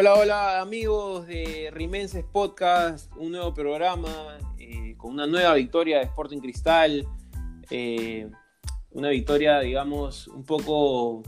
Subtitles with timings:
[0.00, 6.04] Hola, hola amigos de Rimenses Podcast, un nuevo programa eh, con una nueva victoria de
[6.04, 7.04] Sporting Cristal.
[7.68, 8.30] Eh,
[8.92, 11.24] una victoria, digamos, un poco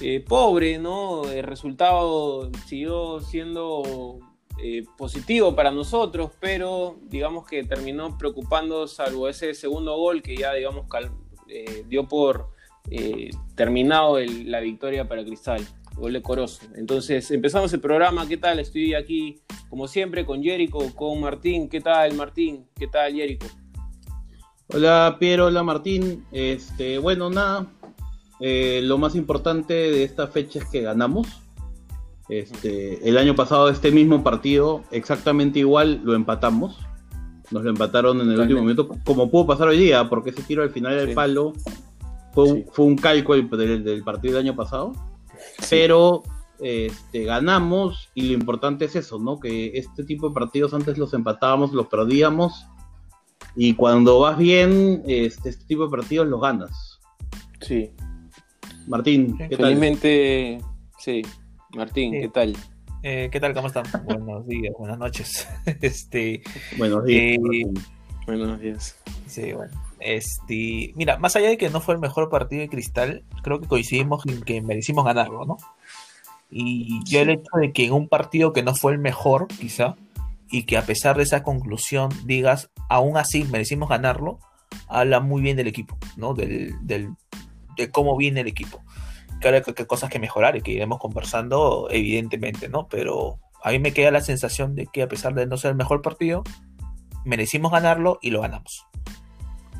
[0.00, 1.30] eh, pobre, ¿no?
[1.30, 4.18] El resultado siguió siendo
[4.98, 10.86] positivo para nosotros, pero digamos que terminó preocupando, salvo ese segundo gol que ya, digamos,
[11.86, 12.50] dio por
[13.54, 15.64] terminado la victoria para Cristal
[16.22, 16.66] Corozo.
[16.74, 18.58] Entonces empezamos el programa, ¿qué tal?
[18.58, 22.66] Estoy aquí como siempre con Jerico, con Martín, ¿qué tal Martín?
[22.78, 23.46] ¿Qué tal Jerico?
[24.68, 26.24] Hola Piero, hola Martín.
[26.32, 27.66] Este, bueno, nada,
[28.40, 31.28] eh, lo más importante de esta fecha es que ganamos.
[32.28, 36.78] Este, el año pasado este mismo partido, exactamente igual, lo empatamos.
[37.50, 40.62] Nos lo empataron en el último momento, como pudo pasar hoy día, porque ese tiro
[40.62, 41.52] al final del palo
[42.32, 45.11] fue, un cálculo del partido del año pasado
[45.70, 46.22] pero
[46.60, 49.40] este, ganamos y lo importante es eso, ¿no?
[49.40, 52.66] Que este tipo de partidos antes los empatábamos, los perdíamos
[53.56, 57.00] y cuando vas bien, este, este tipo de partidos los ganas.
[57.60, 57.92] Sí.
[58.86, 60.58] Martín, ¿qué Felizmente,
[60.98, 61.22] sí.
[61.74, 62.56] Martín, ¿qué tal?
[63.02, 63.54] Eh, ¿Qué tal?
[63.54, 63.84] ¿Cómo están?
[64.04, 65.48] Buenos días, buenas noches.
[65.80, 66.42] este,
[66.78, 67.20] buenos días.
[67.20, 67.64] Eh,
[68.26, 68.96] buenos días.
[69.26, 69.72] Sí, bueno.
[70.04, 73.68] Este, mira, más allá de que no fue el mejor partido de Cristal, creo que
[73.68, 75.56] coincidimos en que merecimos ganarlo, ¿no?
[76.50, 79.96] Y yo el hecho de que en un partido que no fue el mejor, quizá,
[80.50, 84.38] y que a pesar de esa conclusión digas, aún así merecimos ganarlo,
[84.88, 86.34] habla muy bien del equipo, ¿no?
[86.34, 87.14] Del, del,
[87.76, 88.82] de cómo viene el equipo.
[89.40, 92.86] Claro que hay cosas que mejorar y que iremos conversando, evidentemente, ¿no?
[92.88, 95.76] Pero a mí me queda la sensación de que a pesar de no ser el
[95.76, 96.44] mejor partido,
[97.24, 98.86] merecimos ganarlo y lo ganamos.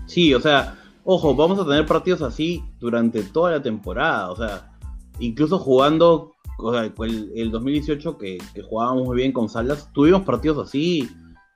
[0.07, 4.73] Sí, o sea, ojo, vamos a tener partidos así durante toda la temporada, o sea,
[5.19, 11.09] incluso jugando, o sea, el, 2018 que, jugábamos muy bien con Salas, tuvimos partidos así,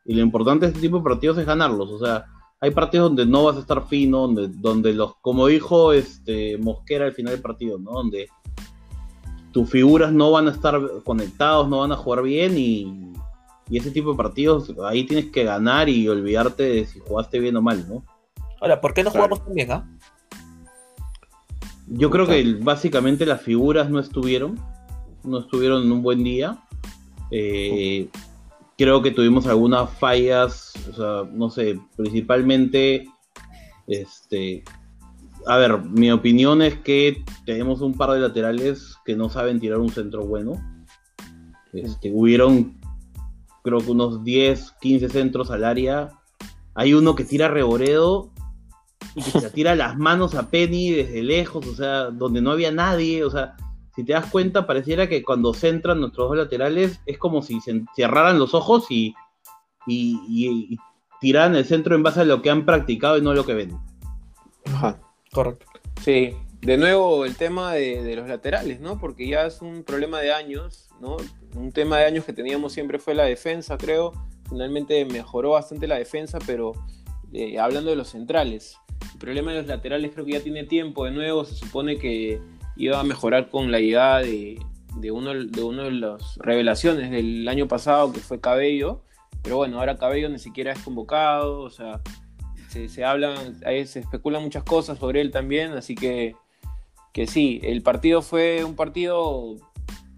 [0.04, 2.24] y lo importante de este tipo de partidos es ganarlos, o sea,
[2.60, 7.04] hay partidos donde no vas a estar fino, donde, donde los, como dijo este Mosquera
[7.04, 7.92] al final del partido, ¿no?
[7.92, 8.28] Donde
[9.52, 13.12] tus figuras no van a estar conectados, no van a jugar bien y,
[13.68, 17.56] y ese tipo de partidos ahí tienes que ganar y olvidarte de si jugaste bien
[17.56, 18.04] o mal, ¿no?
[18.66, 19.88] Ahora, ¿por qué no jugamos tan bien, ah?
[21.86, 24.58] Yo creo que básicamente las figuras no estuvieron,
[25.22, 26.58] no estuvieron en un buen día.
[27.30, 28.08] Eh,
[28.76, 33.06] creo que tuvimos algunas fallas, o sea, no sé, principalmente,
[33.86, 34.64] este,
[35.46, 39.78] a ver, mi opinión es que tenemos un par de laterales que no saben tirar
[39.78, 40.54] un centro bueno.
[41.72, 42.80] Este, hubieron,
[43.62, 46.10] creo que unos 10, 15 centros al área.
[46.74, 48.32] Hay uno que tira reboredo
[49.16, 52.70] y que se tira las manos a Penny desde lejos, o sea, donde no había
[52.70, 53.56] nadie, o sea,
[53.94, 57.82] si te das cuenta, pareciera que cuando centran nuestros dos laterales es como si se
[57.96, 59.14] cerraran los ojos y,
[59.86, 60.78] y,
[61.18, 63.78] tiraran el centro en base a lo que han practicado y no lo que ven.
[64.66, 65.00] Ajá,
[65.32, 65.64] correcto.
[66.02, 69.00] Sí, de nuevo el tema de, de, los laterales, ¿no?
[69.00, 71.16] Porque ya es un problema de años, ¿no?
[71.54, 74.12] Un tema de años que teníamos siempre fue la defensa, creo.
[74.50, 76.72] Finalmente mejoró bastante la defensa, pero
[77.32, 78.76] eh, hablando de los centrales,
[79.16, 81.06] el problema de los laterales creo que ya tiene tiempo.
[81.06, 82.38] De nuevo, se supone que
[82.76, 84.60] iba a mejorar con la llegada de,
[85.10, 89.00] uno, de uno de las revelaciones del año pasado, que fue Cabello.
[89.42, 91.60] Pero bueno, ahora Cabello ni siquiera es convocado.
[91.60, 92.02] O sea,
[92.68, 95.72] se, hablan, se especulan muchas cosas sobre él también.
[95.72, 96.34] Así que,
[97.14, 99.56] que sí, el partido fue un partido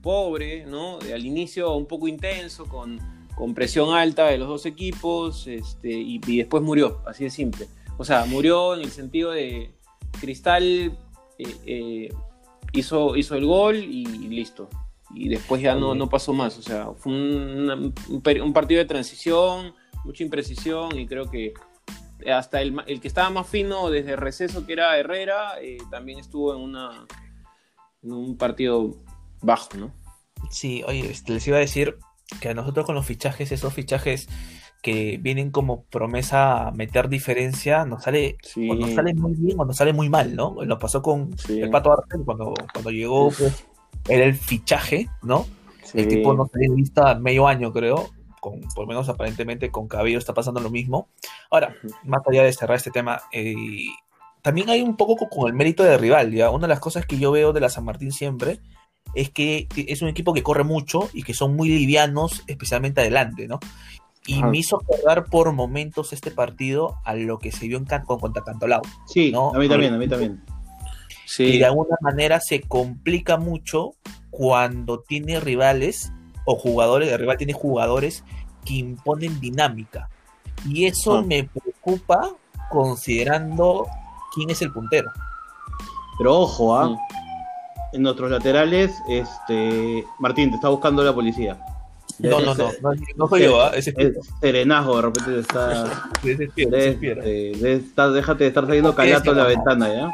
[0.02, 0.98] pobre, ¿no?
[0.98, 2.98] Al inicio un poco intenso, con
[3.38, 7.68] con presión alta de los dos equipos este, y, después murió, así de simple.
[7.98, 9.74] O sea, murió en el sentido de
[10.20, 10.64] Cristal
[11.38, 12.08] eh, eh,
[12.72, 14.70] hizo, hizo el gol y, listo.
[15.14, 16.56] Y después ya no, no pasó más.
[16.58, 19.74] O sea, fue un, partido de transición,
[20.04, 21.54] mucha imprecisión y creo que
[22.32, 26.60] hasta el, que estaba más fino desde receso, que era Herrera, eh, también estuvo en,
[26.60, 27.06] una,
[28.02, 28.96] en un partido
[29.40, 29.92] bajo, ¿no?
[30.50, 31.98] Sí, oye, este, les iba a decir,
[32.40, 34.28] que a nosotros con los fichajes, esos fichajes
[34.82, 39.64] que vienen como promesa a meter diferencia, nos sale, o nos sale muy bien o
[39.64, 40.56] nos sale muy mal, ¿no?
[40.64, 43.64] Nos pasó con el Pato Arce cuando, cuando llegó, pues,
[44.08, 45.46] era el fichaje, ¿no?
[45.94, 48.10] El tipo no se vista medio año, creo,
[48.40, 51.08] con, por lo menos aparentemente con Cabello está pasando lo mismo.
[51.50, 53.54] Ahora, más allá de cerrar este tema, eh,
[54.42, 56.50] también hay un poco con el mérito de rival, ¿ya?
[56.50, 58.60] Una de las cosas que yo veo de la San Martín siempre
[59.14, 63.48] es que es un equipo que corre mucho y que son muy livianos, especialmente adelante,
[63.48, 63.58] ¿no?
[64.26, 68.44] Y me hizo acordar por momentos este partido a lo que se vio en contra
[68.44, 68.82] Cantolao.
[69.06, 70.44] Sí, a mí también, a mí también.
[71.24, 71.44] Sí.
[71.44, 73.92] Y de alguna manera se complica mucho
[74.30, 76.12] cuando tiene rivales
[76.44, 78.24] o jugadores, el rival tiene jugadores
[78.64, 80.08] que imponen dinámica.
[80.66, 81.22] Y eso ah.
[81.22, 82.30] me preocupa
[82.70, 83.86] considerando
[84.34, 85.10] quién es el puntero.
[86.18, 86.96] Pero ojo, ¿ah?
[87.92, 91.58] En nuestros laterales, este Martín, te está buscando la policía.
[92.18, 92.70] No, no, no,
[93.16, 93.70] no, soy yo, ¿ah?
[93.74, 93.92] es
[94.40, 96.10] serenajo, de repente está.
[96.22, 96.66] déjate
[98.44, 100.12] de estar saliendo calato de la ventana, ¿ya?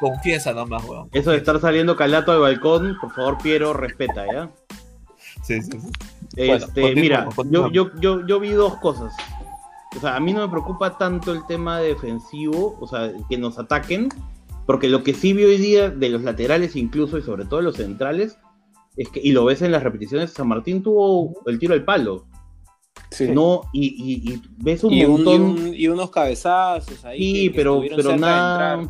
[0.00, 1.08] Confiesa nomás, weón.
[1.12, 4.50] Eso de estar saliendo calato al balcón, por favor, Piero, respeta, ¿ya?
[5.42, 5.88] Sí, sí, sí.
[6.36, 9.12] Este, mira, yo, yo, yo, yo vi dos cosas.
[9.96, 13.58] O sea, a mí no me preocupa tanto el tema defensivo, o sea, que nos
[13.58, 14.08] ataquen,
[14.64, 17.76] porque lo que sí vi hoy día de los laterales incluso y sobre todo los
[17.76, 18.38] centrales,
[18.96, 22.26] es que, y lo ves en las repeticiones, San Martín tuvo el tiro al palo.
[23.10, 23.28] Sí.
[23.28, 25.74] No, y, ves un montón.
[25.74, 27.18] y, unos cabezazos ahí.
[27.18, 28.82] Sí, pero, pero nada,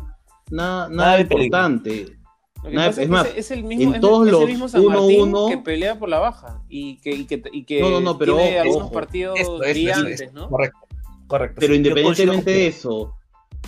[0.49, 2.17] nada, nada, importante.
[2.63, 6.19] es, más, es el mismo, en todos los mismo San Martín que pelea por la
[6.19, 10.31] baja y que, y que, y que no, no, no, pero tiene algunos partidos brillantes,
[10.33, 10.49] ¿no?
[10.49, 10.79] Correcto,
[11.27, 11.57] correcto.
[11.59, 13.13] Pero independientemente de eso,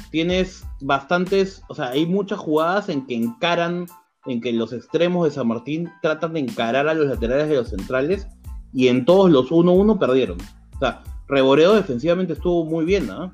[0.10, 3.88] tienes bastantes, o sea, hay muchas jugadas en que encaran,
[4.26, 7.70] en que los extremos de San Martín tratan de encarar a los laterales de los
[7.70, 8.28] centrales
[8.74, 10.38] y en todos los 1-1 perdieron.
[10.76, 13.32] O sea, Reboreo defensivamente estuvo muy bien, ¿no?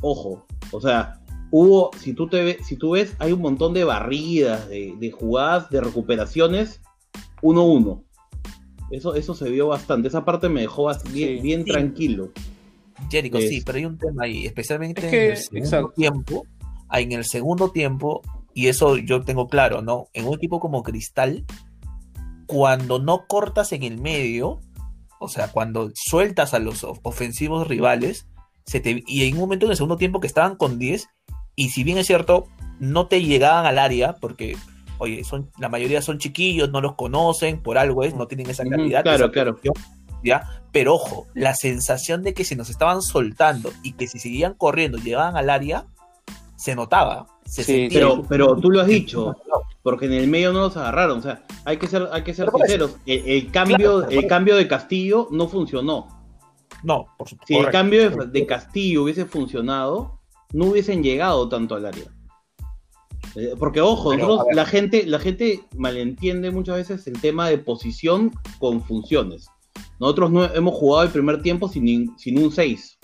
[0.00, 1.20] Ojo, o sea,
[1.50, 5.80] hubo, si tú, te si tú ves, hay un montón de barridas, de, jugadas, de
[5.80, 6.80] recuperaciones
[7.42, 8.02] 1-1.
[8.90, 10.08] Eso, eso se vio bastante.
[10.08, 12.32] Esa parte me dejó bien, bien tranquilo.
[13.10, 16.46] Jericho, sí, pero hay un tema ahí, especialmente en el segundo tiempo.
[16.92, 18.22] En el segundo tiempo,
[18.56, 20.08] y eso yo tengo claro, ¿no?
[20.14, 21.44] En un equipo como Cristal,
[22.46, 24.60] cuando no cortas en el medio,
[25.20, 28.26] o sea, cuando sueltas a los ofensivos rivales,
[28.64, 31.06] se te, y en un momento en el segundo tiempo que estaban con 10,
[31.54, 32.46] y si bien es cierto,
[32.80, 34.56] no te llegaban al área, porque,
[34.96, 38.64] oye, son, la mayoría son chiquillos, no los conocen, por algo es, no tienen esa
[38.64, 39.02] calidad.
[39.02, 39.60] claro, claro.
[40.72, 44.96] Pero ojo, la sensación de que se nos estaban soltando y que si seguían corriendo
[44.96, 45.86] llegaban al área,
[46.56, 47.26] se notaba.
[47.44, 49.36] sí, pero, pero tú lo has dicho,
[49.82, 51.18] porque en el medio no los agarraron.
[51.18, 52.96] O sea, hay que ser, hay que ser sinceros.
[53.06, 56.08] El, cambio, el cambio de Castillo no funcionó.
[56.82, 57.46] No, por supuesto.
[57.46, 60.18] Si el cambio de, Castillo hubiese funcionado,
[60.52, 62.04] no hubiesen llegado tanto al área.
[63.34, 64.14] Eh, porque ojo,
[64.52, 69.48] la gente, la gente malentiende muchas veces el tema de posición con funciones.
[69.98, 72.98] Nosotros no hemos jugado el primer tiempo sin, sin un 6.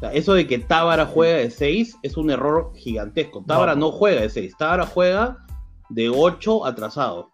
[0.00, 3.44] O sea, eso de que Tábara juega de 6 es un error gigantesco.
[3.46, 5.44] Tábara no, juega de 6, Tábara juega
[5.90, 7.32] de 8 atrasado.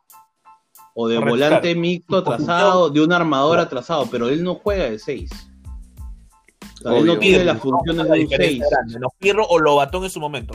[0.96, 5.30] O de volante mixto atrasado, de un armador atrasado, pero él no juega de 6.
[5.30, 8.62] O sea, él no tiene las funciones de un 6.
[8.98, 10.54] No, Pirlo o Lobatón en su momento.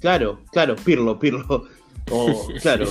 [0.00, 1.64] Claro, claro, Pirlo, Pirlo.
[2.62, 2.86] claro.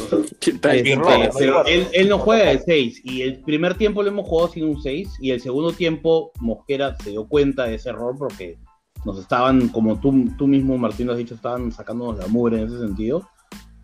[1.37, 4.81] pero él, no juega de 6 y el primer tiempo lo hemos jugado sin un
[4.81, 8.57] 6 y el segundo tiempo Mosquera se dio cuenta de ese error porque
[9.05, 12.67] nos estaban, como tú, tú mismo Martín lo has dicho, estaban sacándonos la mugre en
[12.67, 13.27] ese sentido.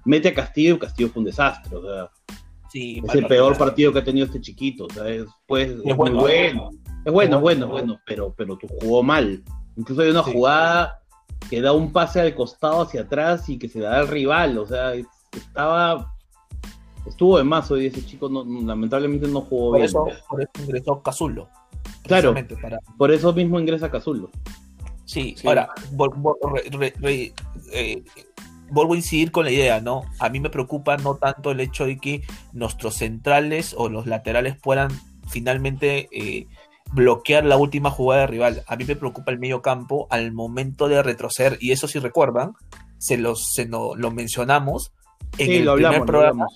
[0.03, 1.75] Mete a Castillo y Castillo fue un desastre.
[1.75, 2.09] O sea,
[2.73, 4.87] es el peor partido que ha tenido este chiquito.
[5.05, 6.69] es, pues, muy bueno.
[7.05, 9.43] Es bueno, es bueno, bueno, pero, pero tú jugó mal.
[9.77, 10.99] Incluso hay una jugada
[11.49, 14.57] que da un pase al costado hacia atrás y que se da al rival.
[14.57, 14.93] O sea,
[15.39, 16.13] estaba.
[17.05, 19.85] Estuvo de más hoy ese chico, lamentablemente no jugó por bien.
[19.85, 21.49] Eso, por eso ingresó Cazulo.
[22.03, 22.33] Claro,
[22.97, 24.31] por eso mismo ingresa Cazulo.
[25.05, 25.69] Sí, ahora,
[27.71, 28.03] eh,
[28.71, 30.01] vuelvo a incidir con la idea, ¿no?
[30.19, 32.23] A mí me preocupa no tanto el hecho de que
[32.53, 34.89] nuestros centrales o los laterales puedan
[35.27, 36.47] finalmente eh,
[36.91, 38.63] bloquear la última jugada de rival.
[38.67, 42.53] A mí me preocupa el medio campo al momento de retroceder, y eso si recuerdan,
[42.97, 44.91] se, los, se no, lo mencionamos
[45.37, 46.47] en el primer programa.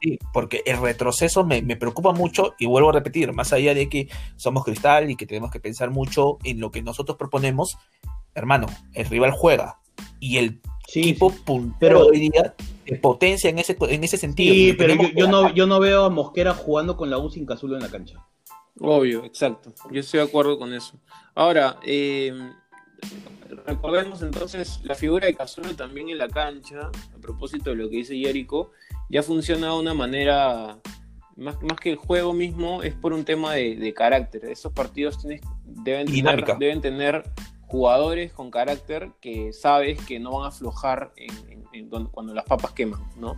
[0.00, 4.08] Sí, porque el retroceso me, preocupa mucho y vuelvo a repetir, más allá de que
[4.36, 7.78] somos cristal y que tenemos que pensar mucho en lo que nosotros proponemos,
[8.34, 9.78] hermano, el rival juega
[10.20, 12.54] y el equipo puntero hoy día
[13.00, 14.54] potencia en ese, en ese sentido.
[14.54, 17.76] Sí, pero yo, no, yo no veo a Mosquera jugando con la U sin Cazulo
[17.76, 18.24] en la cancha.
[18.80, 19.72] Obvio, exacto.
[19.90, 21.00] Yo estoy de acuerdo con eso.
[21.34, 22.32] Ahora, eh,
[23.66, 27.96] recordemos entonces la figura de Cazulo también en la cancha, a propósito de lo que
[27.96, 28.70] dice Jericho,
[29.08, 30.78] ya funciona de una manera,
[31.36, 34.44] más, más que el juego mismo, es por un tema de, carácter.
[34.46, 35.22] Esos partidos
[35.64, 37.24] deben, tener, deben tener
[37.66, 41.12] jugadores con carácter que sabes que no van a aflojar
[42.12, 43.36] cuando las papas queman, ¿no?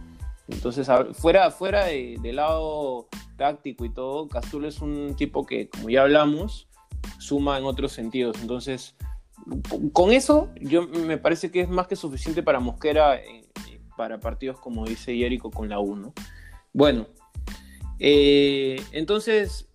[0.49, 6.03] Entonces, fuera, fuera de, lado táctico y todo, Cazulo es un tipo que, como ya
[6.03, 6.69] hablamos,
[7.19, 8.39] suma en otros sentidos.
[8.41, 8.97] Entonces,
[9.93, 13.49] con eso, yo me parece que es más que suficiente para Mosquera eh,
[13.97, 16.13] para partidos como dice Jericho con la 1.
[16.73, 17.07] Bueno,
[18.01, 19.69] Eh, entonces,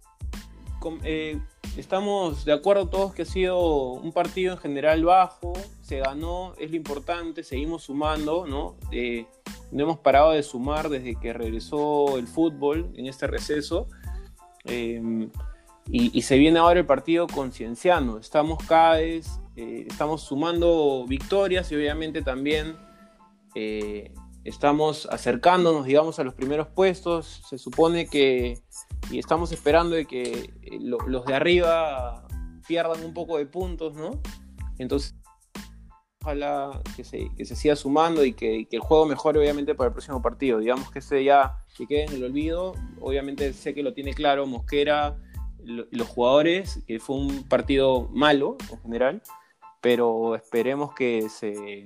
[1.04, 1.40] eh,
[1.78, 6.72] estamos de acuerdo todos que ha sido un partido en general bajo, se ganó, es
[6.72, 8.78] lo importante, seguimos sumando, ¿no?
[8.92, 9.26] Eh,
[9.72, 13.88] no hemos parado de sumar desde que regresó el fútbol en este receso.
[15.92, 18.18] Y, se viene ahora el partido con Cienciano.
[18.18, 22.76] Estamos cada vez, eh, estamos sumando victorias y obviamente también
[23.56, 27.44] eh, estamos acercándonos, digamos, a los primeros puestos.
[27.48, 28.62] Se supone que,
[29.12, 32.28] y estamos esperando de que eh, los de arriba
[32.68, 34.22] pierdan un poco de puntos, ¿no?
[34.80, 35.16] Entonces,
[36.22, 39.94] ojalá que se, que se siga sumando y que, el juego mejore, obviamente, para el
[39.94, 40.60] próximo partido.
[40.60, 42.74] Digamos que ese ya que quede en el olvido.
[43.02, 45.18] Obviamente sé que lo tiene claro Mosquera,
[45.64, 49.22] los jugadores, que fue un partido malo en general,
[49.84, 51.86] pero esperemos que se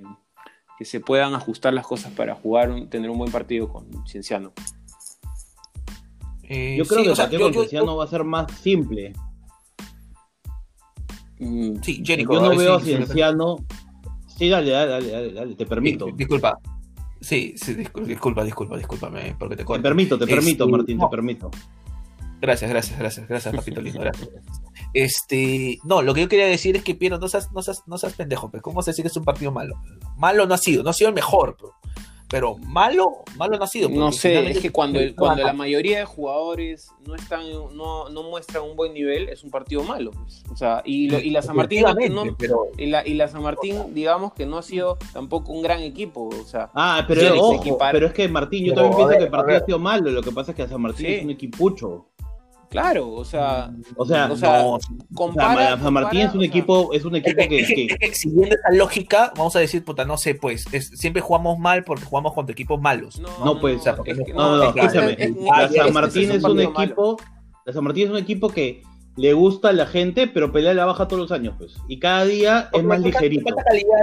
[0.78, 4.52] que se puedan ajustar las cosas para jugar, tener un buen partido con Cienciano.
[6.44, 9.12] Eh, yo creo que el partido con Cienciano va a ser más simple.
[11.40, 13.56] Mm, sí, Jericho, Yo no veo a Cienciano.
[14.28, 16.06] Sí, dale, dale, dale, dale, te permito.
[16.14, 16.60] Disculpa.
[17.20, 21.50] Sí, sí, disculpa, disculpa, discúlpame, porque te Te permito, te permito, Martín, te permito.
[22.40, 24.28] Gracias, gracias, gracias, gracias, papito lindo, gracias.
[24.94, 27.98] Este, no, lo que yo quería decir es que Piero, no seas, no seas, no
[27.98, 29.74] seas pendejo, pero ¿cómo se dice que es un partido malo?
[30.16, 31.56] Malo no ha sido, no ha sido el mejor,
[32.30, 33.88] pero, malo, malo no ha sido.
[33.88, 38.64] No sé, es que cuando, cuando la mayoría de jugadores no están, no, no muestran
[38.64, 40.10] un buen nivel, es un partido malo.
[40.10, 40.44] Pues.
[40.52, 42.24] O sea, y, y la San Martín no,
[42.76, 46.28] y, la, y la San Martín, digamos que no ha sido tampoco un gran equipo.
[46.28, 49.56] O sea, ah, pero, ojo, pero es que Martín, yo también pienso que el partido
[49.56, 50.10] ha sido malo.
[50.10, 52.07] Lo que pasa es que San Martín es un equipucho.
[52.70, 58.10] Claro, o sea, o sea, no, San Martín es un equipo, es un equipo que,
[58.12, 62.34] siguiendo esa lógica, vamos a decir, puta, no sé, pues, siempre jugamos mal porque jugamos
[62.34, 63.18] contra equipos malos.
[63.20, 63.82] No, pues,
[64.34, 65.16] no, no, escúchame,
[65.74, 67.16] San Martín es un equipo,
[67.72, 68.82] San Martín es un equipo que
[69.18, 71.76] le gusta a la gente, pero pelea la baja todos los años, pues.
[71.88, 73.42] Y cada día es más ligerito.
[73.42, 74.00] Le falta calidad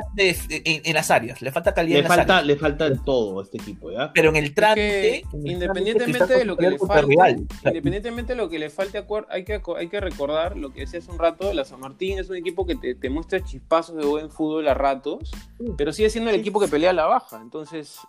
[0.57, 3.91] en, las áreas, le falta calidad le en falta, Le falta todo a este equipo,
[3.91, 4.11] ¿ya?
[4.13, 5.23] Pero en el trámite...
[5.33, 9.87] independientemente de lo que le falte, independientemente de lo que le falte, hay que, hay
[9.87, 12.75] que recordar lo que decía hace un rato, la San Martín es un equipo que
[12.75, 15.31] te, muestra chispazos de buen fútbol a ratos,
[15.77, 17.39] pero sigue siendo el equipo que pelea la baja.
[17.41, 17.99] Entonces,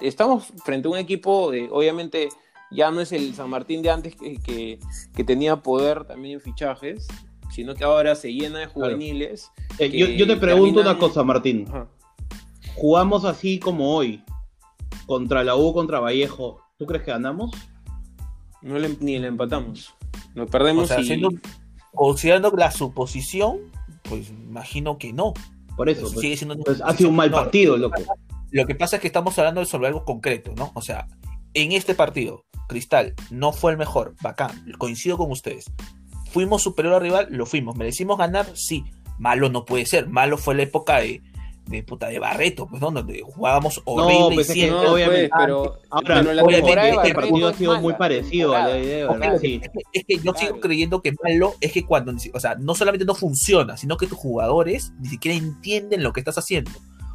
[0.00, 2.30] estamos frente a un equipo, de, obviamente
[2.70, 4.78] ya no es el San Martín de antes que,
[5.24, 7.06] tenía poder también en fichajes,
[7.50, 9.50] sino que ahora se llena de juveniles.
[9.78, 11.66] Eh, yo, te pregunto una cosa, Martín.
[12.76, 14.22] Jugamos así como hoy,
[15.06, 16.60] contra la U, contra Vallejo.
[16.76, 17.50] ¿Tú crees que ganamos?
[18.62, 19.94] No ni le empatamos.
[20.34, 20.90] Nos perdemos
[21.92, 23.58] considerando la suposición,
[24.02, 25.34] pues imagino que no.
[25.76, 28.00] Por eso, pues, sigue siendo pues, ha sido un mal partido, loco.
[28.50, 30.72] Lo que pasa es que estamos hablando sobre algo concreto, ¿no?
[30.74, 31.06] O sea,
[31.54, 35.64] en este partido, Cristal no fue el mejor, bacán, coincido con ustedes.
[36.30, 37.28] ¿Fuimos superior al rival?
[37.30, 37.76] Lo fuimos.
[37.76, 38.46] ¿Merecimos ganar?
[38.54, 38.84] Sí.
[39.18, 40.06] Malo no puede ser.
[40.06, 41.22] Malo fue la época de,
[41.66, 44.84] de puta de Barreto, pues, Donde jugábamos horrible no, pues, y siempre.
[44.84, 49.10] No, obviamente, pero, ahora, pero obviamente este partido ha sido muy parecido a la idea,
[49.10, 49.38] ¿verdad?
[49.40, 49.60] Sí.
[49.92, 53.14] Es, que, yo sigo creyendo que malo es que cuando, o sea, no solamente no
[53.14, 56.70] funciona, sino que tus jugadores ni siquiera entienden lo que estás haciendo.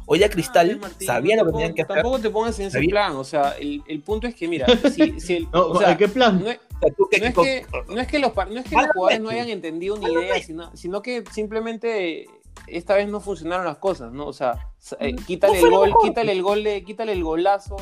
[0.06, 1.96] Hoy a Cristal ah, sabía lo que tenían que hacer.
[1.96, 5.18] Tampoco te pongas en ese plan, o sea, el, el punto es que, mira, si,
[5.20, 6.42] si el, o sea, ¿qué plan?
[6.42, 9.30] No es, no es, que, no es que los, no es que los jugadores no
[9.30, 12.26] hayan entendido ni idea, sino, sino que simplemente
[12.66, 14.26] esta vez no funcionaron las cosas, ¿no?
[14.26, 14.70] O sea,
[15.00, 17.76] eh, quítale el gol, quítale el gol de, quítale el golazo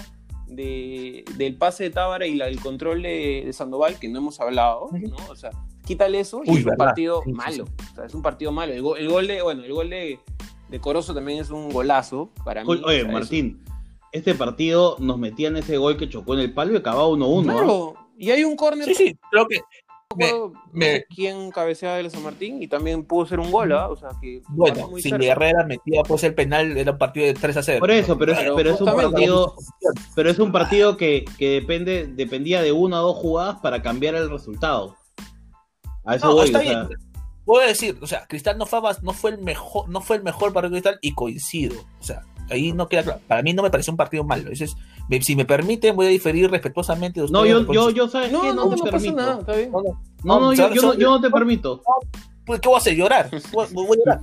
[0.46, 4.40] de, del pase de Tábara y la, el control de, de, Sandoval, que no hemos
[4.40, 5.16] hablado, ¿no?
[5.28, 5.50] O sea,
[5.84, 7.64] quítale eso y es un partido malo.
[7.64, 8.72] O sea, es un partido malo.
[8.72, 10.20] El, el, gol de, bueno, el gol de,
[10.72, 12.80] de Corozo también es un golazo para mí.
[12.82, 13.62] Oye, Martín,
[14.10, 17.42] este partido nos metían ese gol que chocó en el palo y acababa 1-1.
[17.42, 18.86] Claro, y hay un córner.
[18.88, 19.60] Sí, sí, creo que.
[20.72, 23.88] Me, quién cabeceaba de San Martín y también pudo ser un gol, ¿ah?
[23.88, 24.42] O sea que.
[24.48, 27.80] Bueno, si Herrera metía pues el penal, era un partido de 3 a 0.
[27.80, 29.54] Por eso, pero, es, un partido.
[30.14, 34.14] Pero es un partido que, que depende, dependía de una o dos jugadas para cambiar
[34.14, 34.96] el resultado.
[36.04, 36.50] A eso voy,
[37.44, 40.52] puedo decir, o sea, Cristal no fue, no fue el mejor, no fue el mejor
[40.52, 41.80] para Cristal y coincido.
[42.00, 43.20] O sea, ahí no queda claro.
[43.26, 44.50] Para mí no me pareció un partido malo.
[44.50, 44.74] es
[45.20, 47.42] si me permiten, voy a diferir respetuosamente de ustedes.
[47.42, 49.16] No, yo, yo, yo, ¿sabes no, No, no, te permito.
[49.16, 49.72] Nada, está bien.
[49.72, 51.82] No, no, yo, yo, yo, no te permito.
[52.44, 52.96] Pues, ¿qué voy a hacer?
[52.96, 53.30] ¿Llorar?
[53.52, 54.20] Voy, a llorar.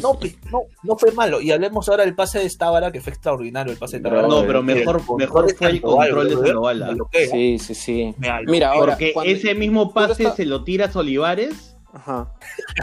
[0.00, 0.18] No,
[0.50, 1.42] no, no, fue malo.
[1.42, 4.28] Y hablemos ahora del pase de Stábara, que fue extraordinario el pase de Stábara.
[4.28, 6.98] No, pero mejor, mejor fue el control de Sandoval.
[7.30, 8.14] Sí, sí, sí.
[8.46, 11.73] Mira, ahora, Porque ese mismo pase se lo tira a Olivares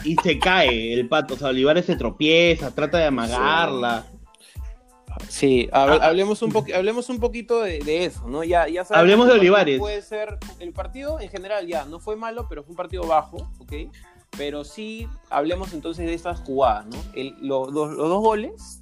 [0.04, 1.34] y se cae el pato.
[1.34, 4.06] O sea, Olivares se tropieza, trata de amagarla.
[5.28, 8.44] Sí, hablemos, un hablemos un poquito de, eso, ¿no?
[8.44, 9.80] Ya, ya hablemos de Olivares.
[9.80, 13.52] Puede ser, el partido en general ya no fue malo, pero fue un partido bajo,
[13.60, 13.74] ¿ok?
[14.38, 16.98] Pero sí, hablemos entonces de estas jugadas, ¿no?
[17.42, 18.82] los dos goles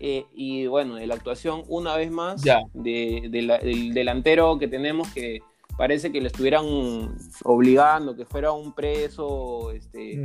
[0.00, 5.40] eh, y bueno, de la actuación una vez más de, del delantero que tenemos que
[5.78, 6.64] parece que le estuvieran
[7.44, 10.24] obligando, que fuera un preso, este,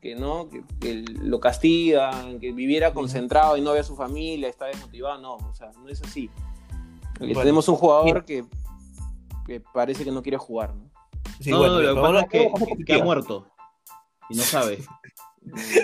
[0.00, 4.64] que no, que, lo castigan, que viviera concentrado y no vea a su familia, está
[4.64, 6.30] desmotivado, no, o sea, no es así.
[7.18, 8.46] tenemos un jugador que,
[9.46, 10.90] que, parece que no quiere jugar, ¿no?
[11.38, 13.46] Sí, bueno, lo que es que, ha muerto
[14.30, 14.78] y no sabe.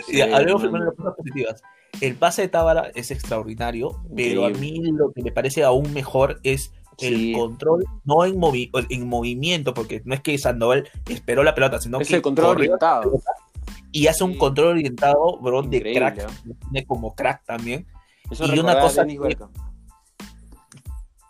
[0.07, 1.63] sí, hablemos primero de las cosas positivas.
[2.01, 6.41] El pase de Tábara es extraordinario, pero a mí lo que me parece aún mejor
[6.43, 8.41] es el control, no en,
[8.89, 12.17] en movimiento, porque no es que Sandoval esperó la pelota, sino es que.
[12.17, 13.21] el control orientado.
[13.93, 16.31] Y hace un control orientado, bro, de crack.
[16.71, 17.87] Tiene como crack también.
[18.31, 19.05] y una cosa.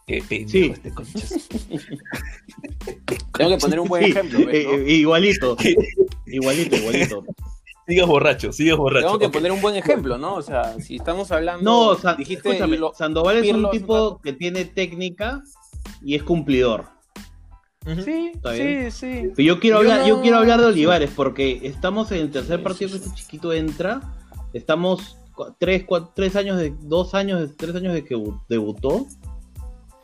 [0.06, 0.22] Que...
[0.48, 0.72] sí.
[0.74, 0.90] este
[3.38, 4.40] Tengo que poner un buen ejemplo.
[4.40, 5.56] Eh, eh, igualito.
[6.26, 7.24] igualito, igualito.
[7.86, 9.06] Sigas borracho, sigas borracho.
[9.06, 10.34] Tengo que poner un buen ejemplo, ¿no?
[10.34, 11.98] O sea, si estamos hablando.
[12.02, 12.58] No, dijiste,
[12.94, 15.42] Sandoval es un tipo que tiene técnica
[16.02, 16.87] y es cumplidor.
[18.04, 19.32] Sí, sí, sí.
[19.38, 22.97] yo quiero hablar, yo quiero hablar de Olivares porque estamos en el tercer partido que
[22.99, 24.00] este chiquito entra.
[24.52, 25.16] Estamos
[25.59, 29.06] tres, tres años de, dos años, tres años de que debutó.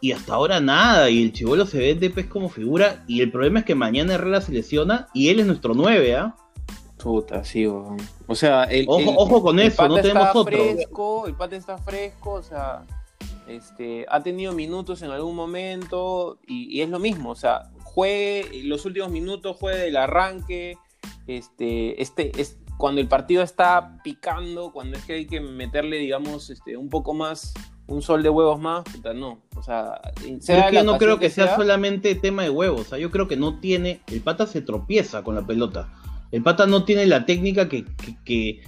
[0.00, 1.10] Y hasta ahora nada.
[1.10, 3.04] Y el chivolo se vende pues como figura.
[3.06, 6.34] Y el problema es que mañana Herrera se lesiona y él es nuestro nueve, ¿ah?
[7.06, 10.56] Puta, sí, o sea, el, ojo, ojo con eso, no tenemos otro.
[10.56, 12.82] Fresco, el pate está fresco, o sea,
[13.48, 18.84] este, ha tenido minutos en algún momento y, es lo mismo, o sea, juegue los
[18.84, 20.76] últimos minutos, juegue del arranque,
[21.26, 26.50] este, este, es, cuando el partido está picando, cuando es que hay que meterle, digamos,
[26.50, 27.54] este, un poco más,
[27.86, 30.00] un sol de huevos más, puta, no, o sea,
[30.40, 33.36] sea yo no creo que, sea, solamente tema de huevos, o sea, yo creo que
[33.36, 35.92] no tiene, el pata se tropieza con la pelota.
[36.32, 37.84] El pata no tiene la técnica que,
[38.24, 38.60] que,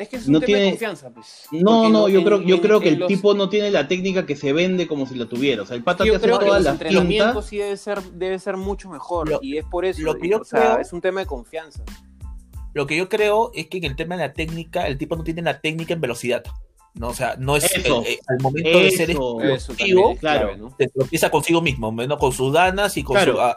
[0.00, 0.62] es que es un no tema tiene...
[0.62, 1.46] de confianza, pues.
[1.52, 4.54] No, no, yo creo, yo creo que el tipo no tiene la técnica que se
[4.54, 5.62] vende como si la tuviera.
[5.62, 8.56] O sea, el pata yo te hace todas las entrenamiento sí debe ser, debe ser
[8.56, 9.38] mucho mejor.
[9.42, 10.00] y es por eso.
[10.02, 11.84] Lo que yo o sea, es un tema de confianza.
[12.72, 15.24] Lo que yo creo es que en el tema de la técnica, el tipo no
[15.24, 16.44] tiene la técnica en velocidad.
[16.94, 17.08] ¿No?
[17.08, 20.74] O sea, no es eso, eh, al momento de ser efectivo, claro, ¿no?
[20.78, 23.54] se tropieza consigo mismo, menos con sus ganas y con su, a,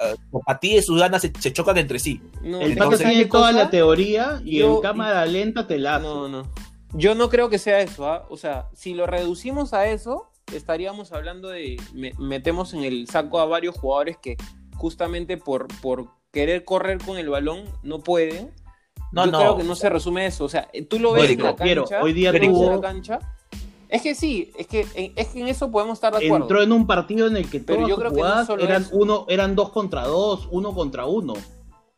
[0.62, 2.22] y sus ganas se, chocan entre sí.
[2.43, 6.48] el pata tiene toda la teoría y en cámara lenta te la No, no.
[6.96, 8.26] Yo no creo que sea eso, ¿ah?
[8.30, 11.78] o sea, si lo reducimos a eso, estaríamos hablando de
[12.19, 14.38] metemos en el saco a varios jugadores que
[14.76, 18.52] justamente por, por querer correr con el balón no pueden
[19.13, 19.39] no, Yo no.
[19.39, 20.43] creo que no se resume eso.
[20.45, 22.02] O sea, tú lo ves en la cancha.
[22.02, 22.71] hoy día tuvo...
[22.71, 23.19] la cancha.
[23.88, 26.45] Es que sí, es que, es que en eso podemos estar de acuerdo.
[26.45, 29.69] Entró en un partido en el que todas yo creo que eran, uno, eran dos
[29.69, 31.36] contra dos, uno contra uno.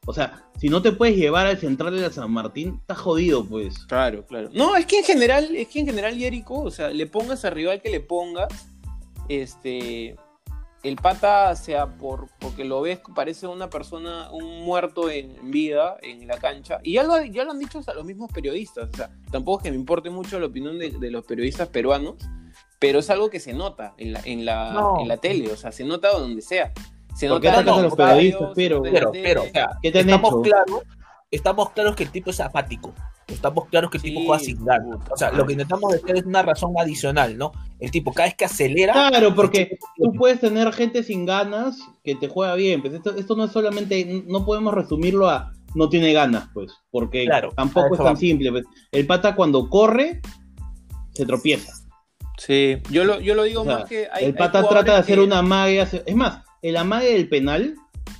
[0.05, 3.45] O sea, si no te puedes llevar al central de la San Martín, estás jodido,
[3.45, 3.79] pues.
[3.85, 4.49] Claro, claro.
[4.53, 7.53] No, es que en general, es que en general, Jerico, o sea, le pongas al
[7.53, 8.67] rival que le pongas,
[9.29, 10.17] este,
[10.85, 16.27] el pata, sea por, porque lo ves, parece una persona, un muerto en vida en
[16.27, 16.79] la cancha.
[16.83, 18.89] Y ya lo, ya lo han dicho hasta los mismos periodistas.
[18.93, 22.15] O sea, tampoco es que me importe mucho la opinión de, los periodistas peruanos,
[22.77, 25.51] pero es algo que se nota en la, en la, en la tele.
[25.51, 26.71] O sea, se nota donde sea.
[27.15, 30.83] Se nota en los periodistas, pero, pero, pero, o sea, ¿qué estamos claros,
[31.31, 32.93] estamos claros que el tipo es apático.
[33.27, 34.99] Estamos claros que el tipo juega sin ganas.
[35.11, 37.51] O sea, lo que intentamos decir es una razón adicional, ¿no?
[37.79, 38.93] El tipo, cada vez que acelera.
[38.93, 42.81] Claro, porque tú puedes tener gente sin ganas que te juega bien.
[42.81, 44.23] Pues esto, no es solamente.
[44.27, 46.71] No podemos resumirlo a no tiene ganas, pues.
[46.91, 48.51] Porque tampoco es tan simple.
[48.51, 48.65] Pues.
[48.91, 50.21] El pata cuando corre,
[51.13, 51.73] se tropieza.
[52.37, 54.07] Sí, yo lo, yo lo digo más que.
[54.19, 55.89] el pata trata de hacer una magia.
[56.05, 57.75] Es más, el amague del penal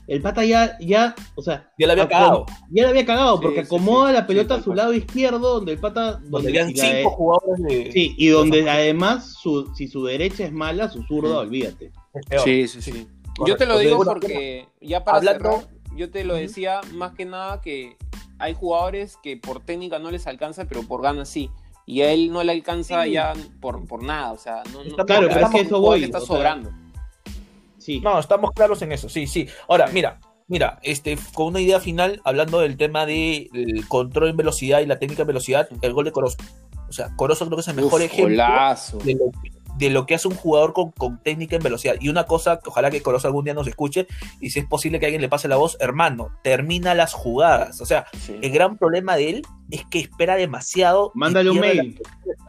[0.08, 2.46] el pata ya, ya, o sea, ya la había cagado.
[2.70, 6.20] Ya la había cagado, porque acomoda la pelota a su lado izquierdo, donde el pata.
[6.24, 7.92] Donde, donde cinco jugadores de.
[7.92, 11.92] Sí, y donde además, su, si su derecha es mala, su zurda, olvídate.
[12.44, 13.08] Sí, sí, sí.
[13.46, 15.64] Yo te lo digo porque, ya para Hablando,
[15.96, 17.98] yo te lo decía más que nada que
[18.38, 21.50] hay jugadores que por técnica no les alcanza, pero por ganas sí.
[21.88, 25.28] Y a él no le alcanza ya por, por nada, o sea, no, no claro,
[25.30, 26.04] pero es que eso voy.
[26.04, 26.72] Está sobrando.
[28.04, 29.48] No, estamos claros en eso, sí, sí.
[29.68, 33.50] Ahora, mira, mira, este, con una idea final, hablando del tema del
[33.88, 36.38] control en velocidad y la técnica en velocidad, el gol de Corozo.
[36.88, 38.44] O sea, Corozo creo que es el mejor ejemplo
[39.78, 41.96] de lo que hace un jugador con, técnica en velocidad.
[42.00, 44.08] Y una cosa, ojalá que Coloso algún día nos escuche,
[44.40, 47.82] y si es posible que alguien le pase la voz, hermano, termina las jugadas.
[47.82, 48.06] O sea,
[48.42, 51.12] el gran problema de él es que espera demasiado.
[51.14, 52.00] Mándale un mail.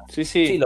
[0.09, 0.61] Sí, sí.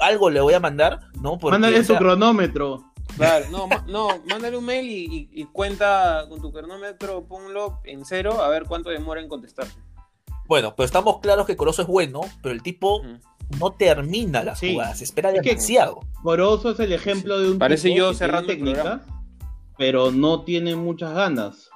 [0.00, 1.38] algo le voy a mandar, ¿no?
[1.42, 2.87] Mándale su cronómetro.
[3.18, 8.48] Claro, no, no, mándale un mail y, cuenta con tu cronómetro, ponlo en cero, a
[8.48, 9.66] ver cuánto demora en contestar.
[10.46, 13.02] Bueno, pero estamos claros que Corozo es bueno, pero el tipo
[13.58, 16.00] no termina las jugadas, espera demasiado.
[16.22, 19.04] Corozo es el ejemplo de un Parece yo cerrando técnica,
[19.76, 21.70] pero no tiene muchas ganas.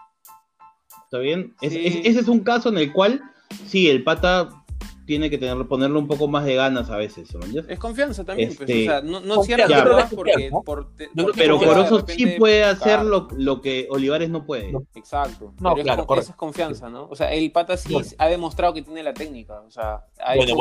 [1.05, 1.55] ¿Está bien?
[1.61, 3.20] ese es un caso en el cual,
[3.66, 4.62] sí, el pata
[5.04, 7.28] tiene que tener, ponerle un poco más de ganas a veces.
[7.68, 10.50] Es confianza también, pues, este, o sea, no, no cierra porque...
[10.64, 10.92] Por,
[11.36, 14.72] pero Corozo sí puede hacer lo, lo, que Olivares no puede.
[14.94, 15.52] Exacto.
[15.60, 17.08] No, claro, es, esa es confianza, ¿no?
[17.10, 20.56] O sea, el Pata sí ha demostrado que tiene la técnica, o sea, ha hecho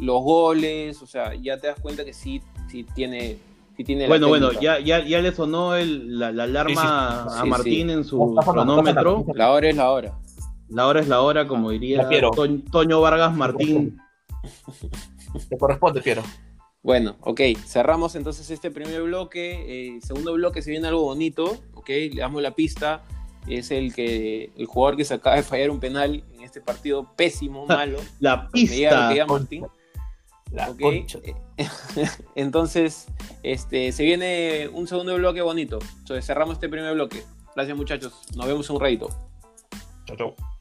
[0.00, 3.38] los goles, o sea, ya te das cuenta que sí, sí tiene...
[3.76, 7.90] Sí tiene bueno, bueno, ya, ya, ya le sonó el, la, la alarma a Martín
[7.90, 9.24] en su cronómetro.
[9.34, 10.18] La hora es la hora.
[10.68, 12.08] La hora es la hora, como diría
[12.70, 13.98] Toño Vargas Martín.
[15.48, 16.22] Te corresponde, Piero.
[16.82, 19.96] Bueno, ok, cerramos entonces este primer bloque.
[19.96, 23.02] Eh, segundo bloque se viene algo bonito, ok, le damos la pista.
[23.46, 27.10] Es el que el jugador que se acaba de fallar un penal en este partido
[27.16, 27.98] pésimo, malo.
[28.20, 29.14] La pista.
[29.26, 29.66] Martín.
[32.34, 33.06] entonces,
[33.42, 35.78] este, se viene un segundo bloque bonito.
[35.98, 37.22] Entonces cerramos este primer bloque.
[37.54, 38.12] Gracias muchachos.
[38.36, 39.08] Nos vemos en un ratito.
[40.06, 40.53] Chao, chao.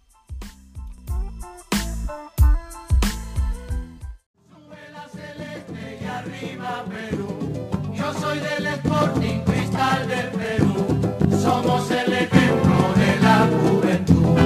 [7.94, 10.86] Yo soy del Sporting Cristal del Perú.
[11.42, 14.38] Somos el ejemplo de la juventud.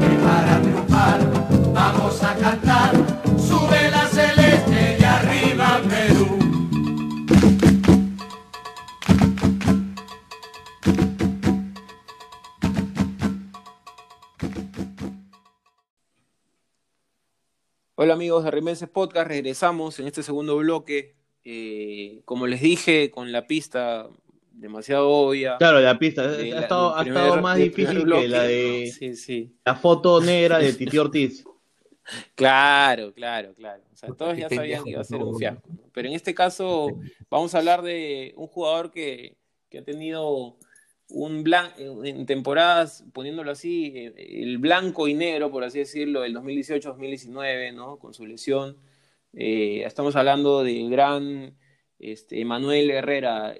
[0.00, 1.20] Y para triunfar
[1.74, 2.92] vamos a cantar.
[3.38, 6.38] Sube la celeste y arriba Perú.
[17.94, 23.32] Hola amigos de Rimenses Podcast, regresamos en este segundo bloque eh, como les dije, con
[23.32, 24.08] la pista
[24.52, 25.56] demasiado obvia.
[25.58, 30.98] Claro, la pista ha, estado, más difícil que la de la foto negra de Titi
[30.98, 31.44] Ortiz.
[32.34, 33.84] Claro, claro, claro.
[33.92, 35.62] O sea, todos ya sabían que iba a ser un fiasco.
[35.92, 36.88] Pero en este caso
[37.30, 39.36] vamos a hablar de un jugador que,
[39.70, 40.58] que ha tenido
[41.08, 46.34] un blanco, en temporadas, poniéndolo así, eh, el blanco y negro, por así decirlo, del
[46.34, 47.98] 2018-2019, ¿no?
[47.98, 48.76] Con su lesión
[49.34, 51.56] eh, estamos hablando del gran
[51.98, 53.54] este, Manuel Herrera,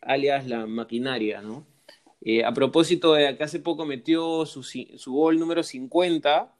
[0.00, 1.66] alias la maquinaria, ¿no?
[2.22, 4.62] Eh, a propósito de que hace poco metió su,
[5.06, 6.52] gol número 50,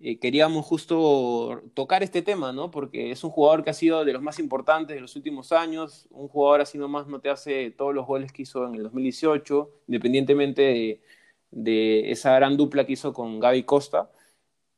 [0.00, 2.70] eh, queríamos justo tocar este tema, ¿no?
[2.70, 6.06] Porque es un jugador que ha sido de los más importantes de los últimos años,
[6.10, 9.70] un jugador así nomás no te hace todos los goles que hizo en el 2018,
[9.88, 11.02] independientemente de,
[11.50, 14.10] de esa gran dupla que hizo con Gaby Costa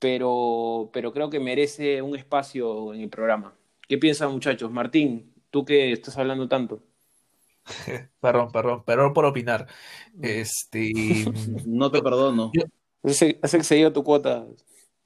[0.02, 3.54] pero, pero creo que merece un espacio en el programa.
[3.88, 4.68] ¿Qué piensan muchachos?
[4.68, 6.82] Martín, tú que estás hablando tanto.
[8.20, 9.68] perdón, perdón, perdón por opinar.
[10.20, 10.90] Este...
[11.66, 12.50] no te perdono.
[13.04, 14.44] Has excedido tu cuota.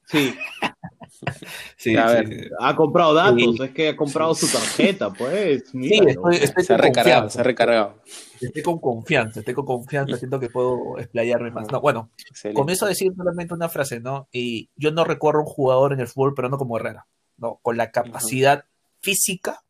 [0.07, 0.33] Sí.
[1.77, 5.69] sí, a ver, ha comprado datos, es que ha comprado su tarjeta, pues.
[5.71, 8.01] sí, estoy, se ha recargado, se ha recargado.
[8.39, 11.71] Estoy con confianza, estoy con confianza, siento que puedo explayarme más.
[11.71, 12.11] No, bueno,
[12.53, 14.27] comienzo a decir solamente una frase, ¿no?
[14.31, 17.59] Y yo no recuerdo un jugador en el fútbol pero no como Herrera, ¿no?
[17.61, 18.65] Con la capacidad
[18.99, 19.63] física,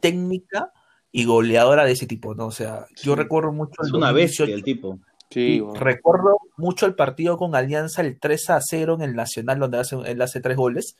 [0.00, 0.72] técnica
[1.12, 2.46] y goleadora de ese tipo, ¿no?
[2.46, 3.82] O sea, yo recuerdo mucho.
[3.82, 4.98] Es una bestia el tipo.
[5.34, 9.78] Sí, Recuerdo mucho el partido con Alianza, el 3 a 0 en el Nacional, donde
[9.78, 10.96] hace, él hace tres goles.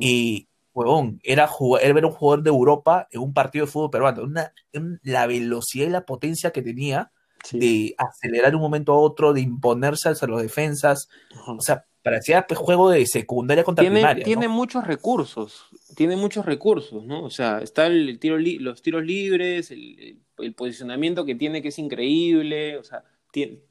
[0.00, 1.50] Y, huevón, era,
[1.82, 4.22] era un jugador de Europa en un partido de fútbol peruano.
[4.22, 4.54] Una,
[5.02, 7.12] la velocidad y la potencia que tenía
[7.52, 11.10] de acelerar de un momento a otro, de imponerse a los defensas.
[11.46, 14.24] O sea, parecía pues, juego de secundaria contra tiene, primaria.
[14.24, 17.24] Tiene muchos recursos, tiene muchos recursos, ¿no?
[17.24, 21.78] O sea, está el tiro los tiros libres, el, el posicionamiento que tiene que es
[21.78, 23.04] increíble, o sea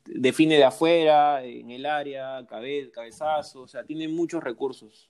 [0.06, 5.10] define de afuera, en el área, cabezazo, o sea, tiene muchos recursos.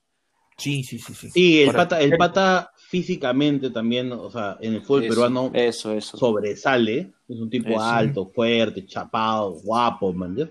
[0.58, 1.30] Sí, sí, sí, sí.
[1.30, 6.18] Sí, el pata, el pata físicamente también, o sea, en el fútbol peruano eso, eso.
[6.18, 7.14] sobresale.
[7.28, 10.50] Es un tipo alto, fuerte, chapado, guapo, man.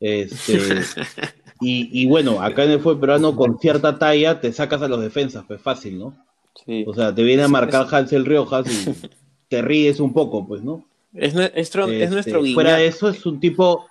[0.00, 0.58] Este,
[1.60, 5.00] y, y, bueno, acá en el fútbol peruano con cierta talla te sacas a los
[5.00, 6.26] defensas, pues fácil, ¿no?
[6.66, 6.84] Sí.
[6.88, 8.92] O sea, te viene a marcar Hansel Riojas y
[9.48, 10.89] te ríes un poco, pues, ¿no?
[11.12, 13.86] Es, nuestro, es nuestro este, Fuera de eso es un tipo.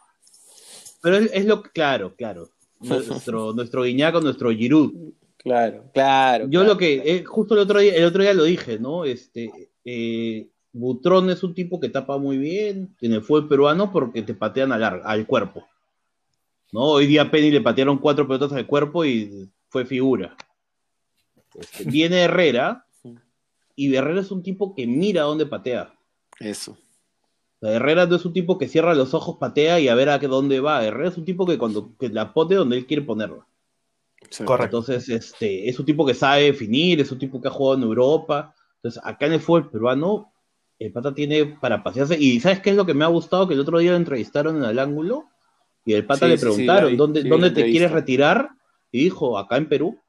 [1.02, 2.50] Pero es, lo claro, claro.
[2.80, 5.14] Nuestro, nuestro Guiñaco, nuestro Giroud.
[5.38, 6.48] Claro, claro.
[6.50, 9.06] Yo lo que, eh, justo el otro día, el otro día lo dije, ¿no?
[9.06, 9.52] Este,
[9.86, 14.72] eh, Butrón es un tipo que tapa muy bien, tiene fue peruano porque te patean
[14.72, 15.66] al, al cuerpo.
[16.72, 16.82] ¿no?
[16.82, 20.36] Hoy día a Penny le patearon cuatro pelotas al cuerpo y fue figura.
[21.56, 22.86] Este, viene Herrera
[23.76, 25.94] y Herrera es un tipo que mira dónde patea.
[26.40, 26.78] Eso.
[27.62, 30.60] Herrera no es un tipo que cierra los ojos, patea y a ver a dónde
[30.60, 30.86] va.
[30.86, 33.46] Herrera es un tipo que cuando que la pote donde él quiere ponerla.
[34.46, 34.78] Correcto.
[34.78, 37.84] Entonces, este, es un tipo que sabe definir, es un tipo que ha jugado en
[37.84, 38.54] Europa.
[38.76, 40.32] Entonces, acá en el fútbol peruano,
[40.78, 42.18] el pata tiene para pasearse.
[42.18, 43.48] Y ¿sabes qué es lo que me ha gustado?
[43.48, 45.26] Que el otro día lo entrevistaron en el ángulo
[45.86, 48.50] y el pata le preguntaron, ¿dónde, ¿dónde te quieres retirar?
[48.92, 50.00] Y dijo, acá en Perú.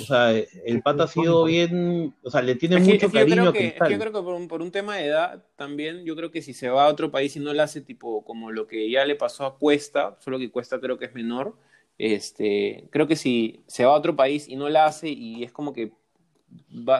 [0.00, 3.72] O sea, el pata ha sido bien, o sea, le tiene mucho cariño yo creo
[3.72, 6.42] que, Yo creo que por un, por un, tema de edad también, yo creo que
[6.42, 9.04] si se va a otro país y no le hace tipo como lo que ya
[9.06, 11.56] le pasó a Cuesta, solo que Cuesta creo que es menor,
[11.96, 15.52] este, creo que si se va a otro país y no la hace y es
[15.52, 15.92] como que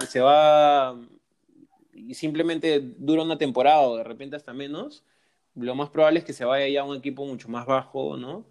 [0.09, 0.99] se va
[1.93, 5.05] y simplemente dura una temporada o de repente hasta menos,
[5.55, 8.47] lo más probable es que se vaya ya a un equipo mucho más bajo, ¿no?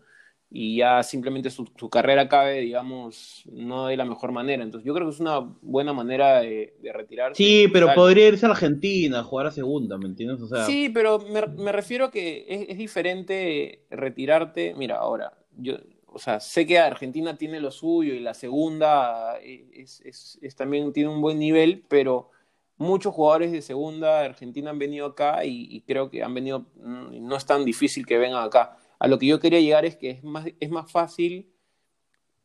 [0.49, 4.63] Y ya simplemente su, carrera acabe, digamos, no de la mejor manera.
[4.63, 7.43] Entonces yo creo que es una buena manera de, retirarse.
[7.43, 10.39] Sí, pero podría irse a Argentina, a jugar a segunda, ¿me entiendes?
[10.65, 14.73] Sí, pero me, refiero a que es, diferente retirarte.
[14.75, 15.75] Mira, ahora, yo,
[16.07, 21.09] o sea, sé que Argentina tiene lo suyo y la segunda es, es, también tiene
[21.09, 22.31] un buen nivel, pero
[22.77, 27.35] muchos jugadores de segunda Argentina han venido acá y, creo que han venido, mm, no
[27.35, 28.77] es tan difícil que vengan acá.
[28.99, 31.51] A lo que yo quería llegar es que es más, es más fácil,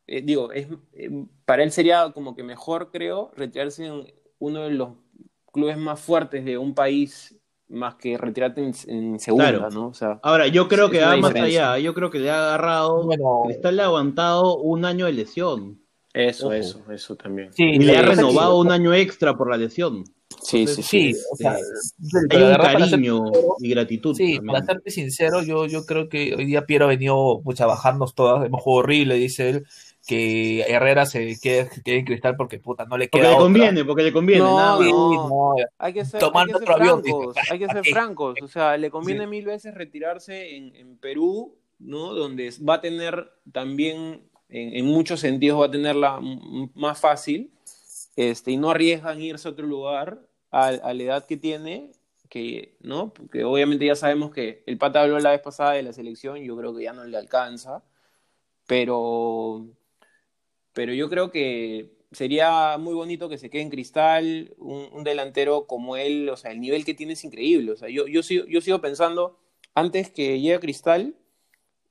[0.07, 1.09] eh, digo, es, eh,
[1.45, 4.89] para él sería como que mejor, creo, retirarse en uno de los
[5.51, 7.39] clubes más fuertes de un país
[7.69, 9.87] más que retirarte en, segunda, ¿no?
[9.87, 13.03] O sea, Ahora, yo creo que va más allá, yo creo que le ha agarrado,
[13.03, 15.79] bueno, Cristal le ha aguantado un año de lesión.
[16.13, 17.49] Eso, eso, eso también.
[17.57, 20.03] y le ha renovado un año extra por la lesión.
[20.41, 21.15] Sí, sí, sí.
[21.31, 21.57] O sea,
[22.29, 23.25] hay un cariño
[23.59, 24.15] y gratitud.
[24.15, 27.65] Sí, para serte sincero, yo, yo creo que hoy día Piero ha venido pues, a
[27.65, 28.45] bajarnos todas.
[28.45, 29.65] Hemos jugado horrible, dice él.
[30.05, 33.23] Que Herrera se quede, en cristal porque puta, no le queda.
[33.23, 34.41] Porque le conviene, porque le conviene.
[34.43, 35.55] No, no.
[35.77, 37.35] Hay que ser, hay que ser francos.
[37.49, 38.35] hay que ser francos.
[38.41, 42.13] O sea, le conviene mil veces retirarse en, en Perú, ¿no?
[42.13, 46.19] Donde va a tener también, en, en muchos sentidos, va a tenerla
[46.75, 47.52] más fácil
[48.15, 50.21] este, y no arriesgan irse a otro lugar
[50.51, 51.91] a, la edad que tiene,
[52.29, 53.13] que, ¿no?
[53.13, 56.55] Porque obviamente ya sabemos que el pata habló la vez pasada de la selección, yo
[56.57, 57.83] creo que ya no le alcanza,
[58.67, 59.67] pero,
[60.73, 65.97] pero yo creo que sería muy bonito que se quede en cristal un, delantero como
[65.97, 68.61] él, o sea, el nivel que tiene es increíble, o sea, yo, yo, sigo, yo
[68.61, 69.39] sigo pensando,
[69.75, 71.15] antes que llegue a cristal,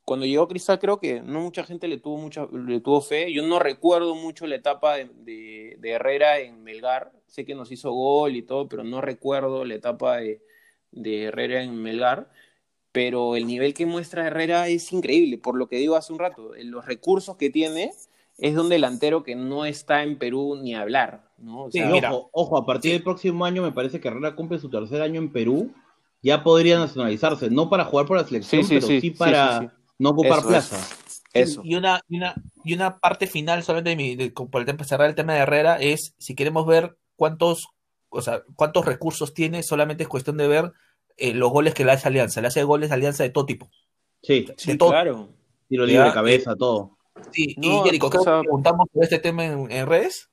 [0.05, 3.33] cuando llegó Cristal creo que no mucha gente le tuvo mucha le tuvo fe.
[3.33, 7.13] Yo no recuerdo mucho la etapa de, Herrera en Melgar.
[7.27, 10.43] Sé que nos hizo gol y todo, pero no recuerdo la etapa de,
[10.93, 12.31] Herrera en Melgar.
[12.91, 16.51] Pero el nivel que muestra Herrera es increíble, por lo que digo hace un rato.
[16.63, 17.93] Los recursos que tiene
[18.39, 21.31] es de un delantero que no está en Perú ni hablar.
[21.39, 21.65] ¿no?
[21.65, 25.21] ojo, ojo, a partir del próximo año me parece que Herrera cumple su tercer año
[25.21, 25.73] en Perú.
[26.23, 30.79] Ya podría nacionalizarse, no para jugar por la selección, pero sí para no ocupar plaza.
[31.33, 31.63] Eso.
[31.65, 32.35] Y, una, y, una,
[32.65, 35.77] y una parte final, solamente de mi, por el tema, cerrar el tema de Herrera,
[35.81, 37.69] es si queremos ver cuántos,
[38.11, 40.73] o sea, cuántos recursos tiene, solamente es cuestión de ver
[41.17, 42.41] eh, los goles que le hace Alianza.
[42.41, 43.71] Le hace goles a Alianza de todo tipo.
[44.23, 44.91] Sí, de todo.
[44.91, 45.29] claro.
[45.69, 46.99] Tiro libre de cabeza, todo.
[47.31, 50.29] Sí, y Jerico, ¿qué preguntamos por este tema en, redes?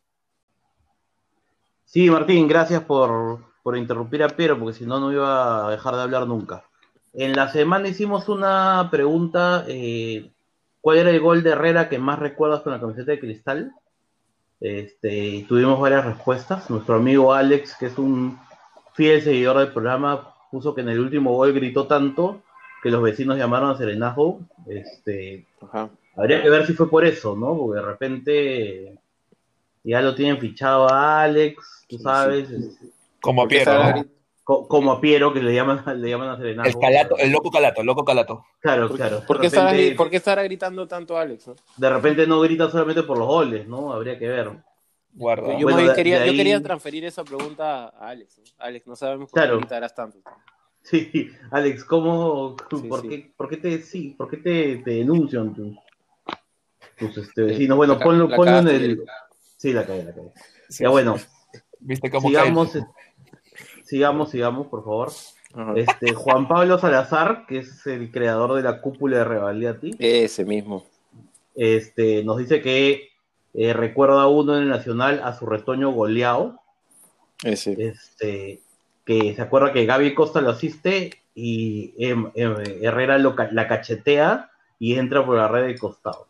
[1.86, 5.96] Sí, Martín, gracias por, por interrumpir a Piero, porque si no, no iba a dejar
[5.96, 6.69] de hablar nunca.
[7.14, 10.30] En la semana hicimos una pregunta, eh,
[10.82, 13.72] ¿cuál era el gol de Herrera que más recuerdas con la camiseta de cristal?
[14.60, 16.70] Este, tuvimos varias respuestas.
[16.70, 18.38] Nuestro amigo Alex, que es un
[18.94, 22.42] fiel seguidor del programa, puso que en el último gol gritó tanto
[22.84, 24.42] que los vecinos llamaron a serenajo.
[24.68, 25.46] Este,
[26.16, 27.58] habría que ver si fue por eso, ¿no?
[27.58, 28.98] Porque de repente
[29.84, 32.50] ya lo tienen fichado a Alex, tú sabes.
[33.22, 33.48] Como a
[34.68, 36.70] Como a Piero, que le llaman, le llaman a Serenato.
[36.70, 38.46] El, calato, el loco calato, el loco calato.
[38.60, 39.24] Claro, claro.
[39.28, 39.48] ¿Por qué,
[40.18, 41.52] estará, gritando tanto Alex?
[41.78, 43.94] De repente no grita solamente por los goles, ¿no?
[43.94, 44.52] Habría que ver.
[45.14, 45.56] Guarda.
[45.56, 48.42] Yo, quería, yo quería transferir esa pregunta a Alex.
[48.58, 50.20] Alex, no sabemos cómo gritarás tanto.
[50.82, 52.56] Sí, Alex, ¿cómo,
[52.90, 55.76] por, Qué, por, Qué, te, sí, por qué te, te denuncian tus,
[56.98, 57.78] tus este, vecinos?
[57.78, 59.04] Bueno, ponlo, ponlo en el...
[59.58, 60.32] Sí, la calle, la calle.
[60.70, 61.18] ya bueno,
[61.82, 62.78] ¿Viste cómo sigamos,
[63.90, 65.10] sigamos, sigamos, por favor.
[65.76, 69.96] Este, Juan Pablo Salazar, que es el creador de la cúpula de Revaliati.
[69.98, 70.86] Ese mismo.
[71.56, 73.10] Este, nos dice que
[73.56, 76.60] eh, recuerda uno en el Nacional a su retoño goleado.
[77.44, 77.76] Ese.
[77.80, 78.62] Este,
[79.06, 84.52] que se acuerda que Gaby Costa lo asiste y em, em, Herrera lo la cachetea
[84.78, 86.28] y entra por la red de costado.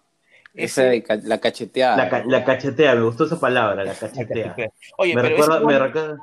[0.54, 1.98] Esa de ca- la cacheteada.
[1.98, 4.56] La, ca- la cachetea, me gustó esa palabra, la cachetea.
[4.98, 6.18] Oye, me pero recuerda, ese me recuerda-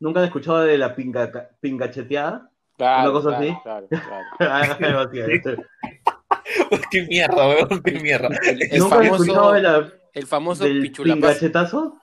[0.00, 2.50] ¿Nunca han escuchado de la pinga, pingacheteada?
[2.76, 4.06] Claro, una cosa claro, así.
[4.38, 5.10] claro, claro.
[5.32, 5.56] Este.
[6.90, 8.28] qué mierda, weón, qué mierda.
[8.46, 11.98] El, el ¿Nunca han escuchado famoso, de la, el famoso del pingachetazo?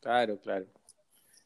[0.00, 0.66] Claro, claro.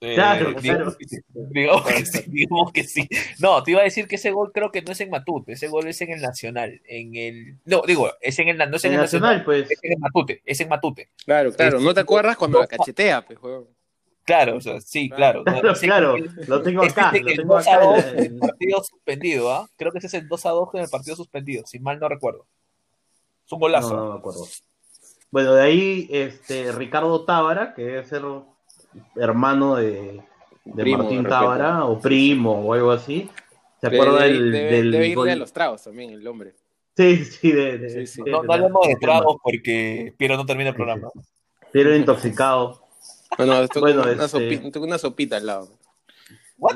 [0.00, 0.94] Claro, Eh, claro.
[0.94, 3.08] digamos que sí, digamos que sí, digamos que sí.
[3.40, 5.66] No, te iba a decir que ese gol creo que no es en Matute, ese
[5.66, 8.92] gol es en el Nacional, en el no, digo, es en el no es en
[8.92, 9.68] En el Nacional, Nacional, pues.
[9.70, 11.10] es en el Matute, es en Matute.
[11.24, 11.80] Claro, claro.
[11.80, 13.70] ¿No te acuerdas cuando la cachetea, pues, juego?
[14.28, 15.42] Claro, o sea, sí, claro.
[15.80, 17.82] Claro, lo tengo acá, lo el tengo 2 a acá.
[17.84, 19.66] en 2 la- en el partido suspendido, ¿ah?
[19.76, 22.08] Creo que ese es el 2 a 2 en el partido suspendido, si mal no
[22.10, 22.44] recuerdo.
[23.46, 23.96] Es un golazo.
[23.96, 24.44] No, no me acuerdo.
[25.30, 28.22] Bueno, de ahí este Ricardo Tábara, que debe ser
[29.16, 30.20] hermano de,
[30.66, 31.28] de Primo, Martín de.
[31.30, 33.30] Tábara, o primo, o algo así.
[33.80, 35.28] ¿Se acuerda debe- del, debe- del debe gol?
[35.30, 36.54] a los tragos también, el hombre.
[36.96, 38.22] Sí, sí, de, de- Sí, sí.
[38.24, 41.08] de- No, de- no hablemos de de- tragos porque Piero no termina el Sí, programa.
[41.72, 42.82] Pero intoxicado.
[43.38, 45.68] No, no, esto Bueno, una, este- sopita, una sopita al lado.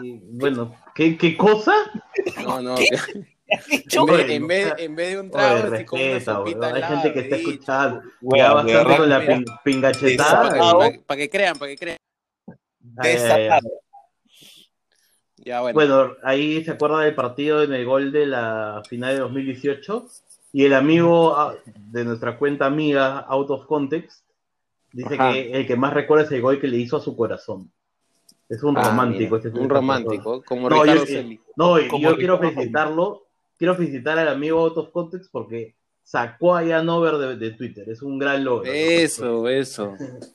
[0.03, 1.75] Y, bueno, ¿qué, ¿qué cosa?
[2.45, 2.75] No, no.
[2.77, 2.87] ¿Qué?
[3.95, 6.75] En vez, en, vez, en vez de un trago, Oye, con una respeta, sopita al
[6.75, 6.95] Hay lado.
[7.03, 8.01] gente que está escuchando.
[8.23, 10.43] De bastante verdad con la mira, pingachetada.
[10.49, 11.97] Para, que- para que crean, para que crean.
[12.49, 12.57] Ay,
[12.97, 13.13] ay, ay.
[13.13, 13.69] Desatado.
[15.37, 15.75] Ya, bueno.
[15.75, 20.07] Bueno, ahí se acuerda del partido en el gol de la final de 2018
[20.53, 24.22] y el amigo ah, de nuestra cuenta amiga Out of Context
[24.93, 25.33] dice Ajá.
[25.33, 27.71] que el que más recuerda es el gol que le hizo a su corazón.
[28.49, 29.37] Es un Ah, romántico.
[29.37, 31.39] este- un esta romántico, como No, Ricardo yo-.
[31.57, 33.23] No, y yo quiero felicitarlo,
[33.59, 35.75] quiero felicitar al amigo Out of Context porque
[36.13, 37.89] sacó a Jan Over de, de Twitter.
[37.89, 38.71] Es un gran logro.
[38.71, 39.95] Eso, eso.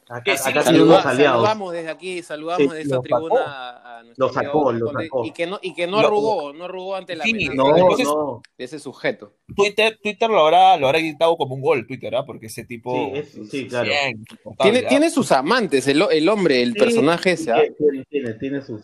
[0.10, 1.36] Acá, sí, acá saluda- tenemos Saluda- aliados.
[1.44, 3.48] saludamos desde aquí, saludamos Sí, de esta tribuna sacó.
[3.48, 5.26] a, a nuestro Lo sacó, lo sacó.
[5.26, 7.82] Y que no, y que no Lo- arrugó, no arrugó ante la Sí, No, de,
[8.04, 8.42] no.
[8.58, 9.34] de ese sujeto.
[9.56, 12.26] Twitter, Twitter lo habrá, lo habrá gritado como un gol, Twitter, ¿ah?
[12.26, 13.12] Porque ese tipo.
[13.14, 13.88] Sí, es- sí, claro.
[13.88, 14.26] Bien,
[14.60, 14.88] Tiene, ¿ah?
[14.90, 17.52] tiene sus amantes, el, el hombre, el Sí, personaje ese.
[17.52, 17.58] ¿ah?
[17.62, 18.82] Tiene, tiene, tiene, tiene sus,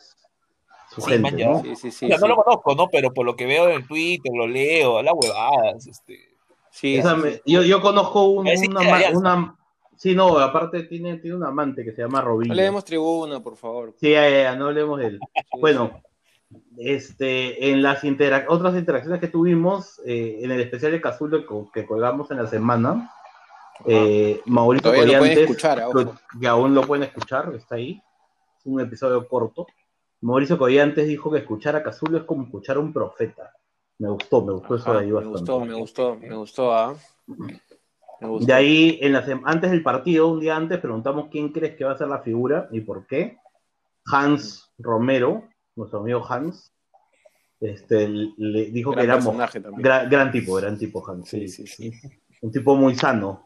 [0.94, 1.44] su Sí, gente.
[1.44, 1.64] ¿no?
[1.64, 2.06] Sí, sí, sí.
[2.06, 2.88] O sea, no lo conozco, ¿no?
[2.92, 6.33] Pero por lo que veo en Twitter, lo leo, las huevadas, este.
[6.74, 7.42] Sí, Esa sí, me- sí.
[7.46, 8.82] yo, yo conozco un- una,
[9.16, 9.56] una-
[9.96, 12.50] Sí, no, aparte tiene, tiene un amante que se llama Robin.
[12.50, 13.94] No le demos tribuna, por favor.
[14.00, 15.20] Sí, ya, no hablemos de él.
[15.54, 16.02] Sí, Bueno,
[16.78, 21.82] este, en las interac- otras interacciones que tuvimos, eh, en el especial de Cazulo que,
[21.82, 23.12] que colgamos en la semana,
[23.86, 24.98] eh, Mauricio lo
[25.90, 26.16] ojo.
[26.42, 28.02] que aún lo pueden escuchar, está ahí,
[28.58, 29.68] es un episodio corto.
[30.22, 33.52] Mauricio Collantes dijo que escuchar a Cazulo es como escuchar a un profeta.
[34.00, 35.38] Me gustó, me gustó eso de ahí me bastante.
[35.40, 36.96] gustó, me gustó, me gustó, ¿ah?
[38.20, 38.46] Me gustó.
[38.48, 41.84] De ahí, en la sem- antes del partido, un día antes, preguntamos quién crees que
[41.84, 43.38] va a ser la figura y por qué.
[44.06, 46.72] Hans Romero, nuestro amigo Hans,
[47.62, 49.38] este, le dijo Gran que éramos
[49.78, 51.30] gran, gran tipo, gran tipo Hans.
[51.30, 51.92] Sí, sí, sí.
[52.42, 53.44] Un tipo muy sano.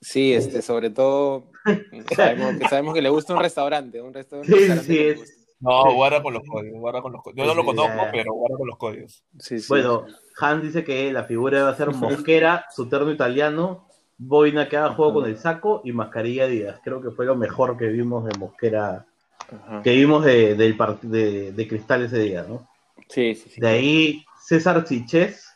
[0.00, 1.50] Sí, este, sobre todo,
[2.16, 4.84] sabemos que, sabemos que le gusta un restaurante, un resta- un Sí, restaurante.
[4.84, 5.41] sí, le es-.
[5.62, 7.46] No, guarda con los códigos, guarda con los códigos.
[7.46, 8.10] Yo no lo conozco, ya, ya.
[8.10, 9.24] pero guarda con los códigos.
[9.38, 9.66] Sí, sí.
[9.68, 10.06] Bueno,
[10.40, 13.86] Hans dice que la figura va a ser Mosquera, su terno italiano,
[14.18, 16.80] boina que haga juego con el saco y mascarilla Díaz.
[16.82, 19.06] Creo que fue lo mejor que vimos de Mosquera,
[19.38, 19.82] Ajá.
[19.82, 22.68] que vimos de, del de, de Cristal ese día, ¿no?
[23.08, 23.60] Sí, sí, sí.
[23.60, 25.48] De ahí, César Siches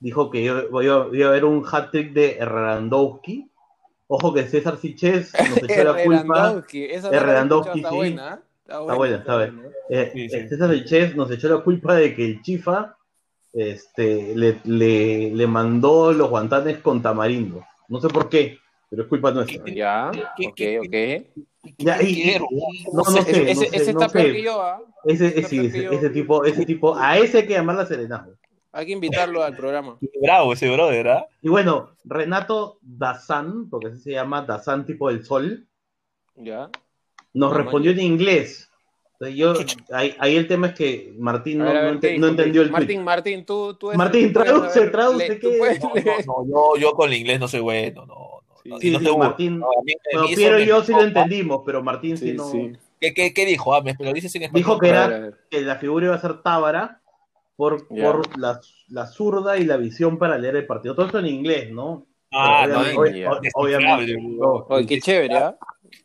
[0.00, 3.48] dijo que iba, iba- iba a haber un hat-trick de Randowski.
[4.08, 6.64] Ojo que César Siches nos echó la culpa.
[6.64, 7.16] Herrandowski, esa no
[8.02, 8.42] escuchado,
[8.78, 8.98] está sí.
[8.98, 9.18] buena, ¿ah?
[9.18, 9.76] Está buena, está buena.
[9.90, 10.36] Eh, Sí, sí.
[10.36, 12.96] eh, César Siches nos echó la culpa de que el Chifa
[13.52, 17.64] este, le, le, le mandó los guantanes con tamarindo.
[17.88, 19.64] No sé por qué, pero es culpa nuestra.
[19.66, 21.44] Ya, ¿Qué- ok, qué- ok.
[21.78, 21.98] Ya.
[22.92, 24.32] No, no ese, sé, ese, no ese no está peor sé.
[24.32, 24.80] que yo, ¿ah?
[25.04, 28.32] Ese, sí, ese, ese tipo, ese tipo, a ese hay que llamarla serenazgo.
[28.72, 29.98] Hay que invitarlo al programa.
[30.22, 31.26] Bravo ese brother, ¿ah?
[31.42, 35.66] Y bueno, Renato Dazan, porque así se llama Dazan tipo del sol,
[36.36, 36.70] Ya.
[37.34, 38.66] Nos No, respondió en inglés.
[39.20, 39.52] Entonces yo,
[39.94, 43.04] ahí, ahí el tema es que Martín no, entendió el Martín, tweet.
[43.04, 45.78] Martín, tú, tú eres- Martín, traduce, traduce, le- ¿qué?
[45.80, 45.88] No,
[46.24, 48.14] no, no, yo, yo con el inglés no soy bueno, no.
[48.64, 49.16] no, Sí, Sí.
[49.18, 52.44] Martín, mí- Piero y yo sí lo entendimos, pero Martín sí, Sí, no.
[52.50, 52.72] sí.
[53.00, 53.74] ¿Qué, qué, qué dijo?
[53.74, 54.64] Ah, me, me lo dices en español.
[54.66, 55.38] Dijo que A ver, era a ver.
[55.50, 57.00] que la figura iba a ser Tábara
[57.56, 60.94] por, por la, la zurda y la visión para leer el partido.
[60.94, 62.06] Todo esto en inglés, ¿no?
[62.32, 65.56] Ah, Pero no, obviamente- obviamente, qué chévere, ¿ah?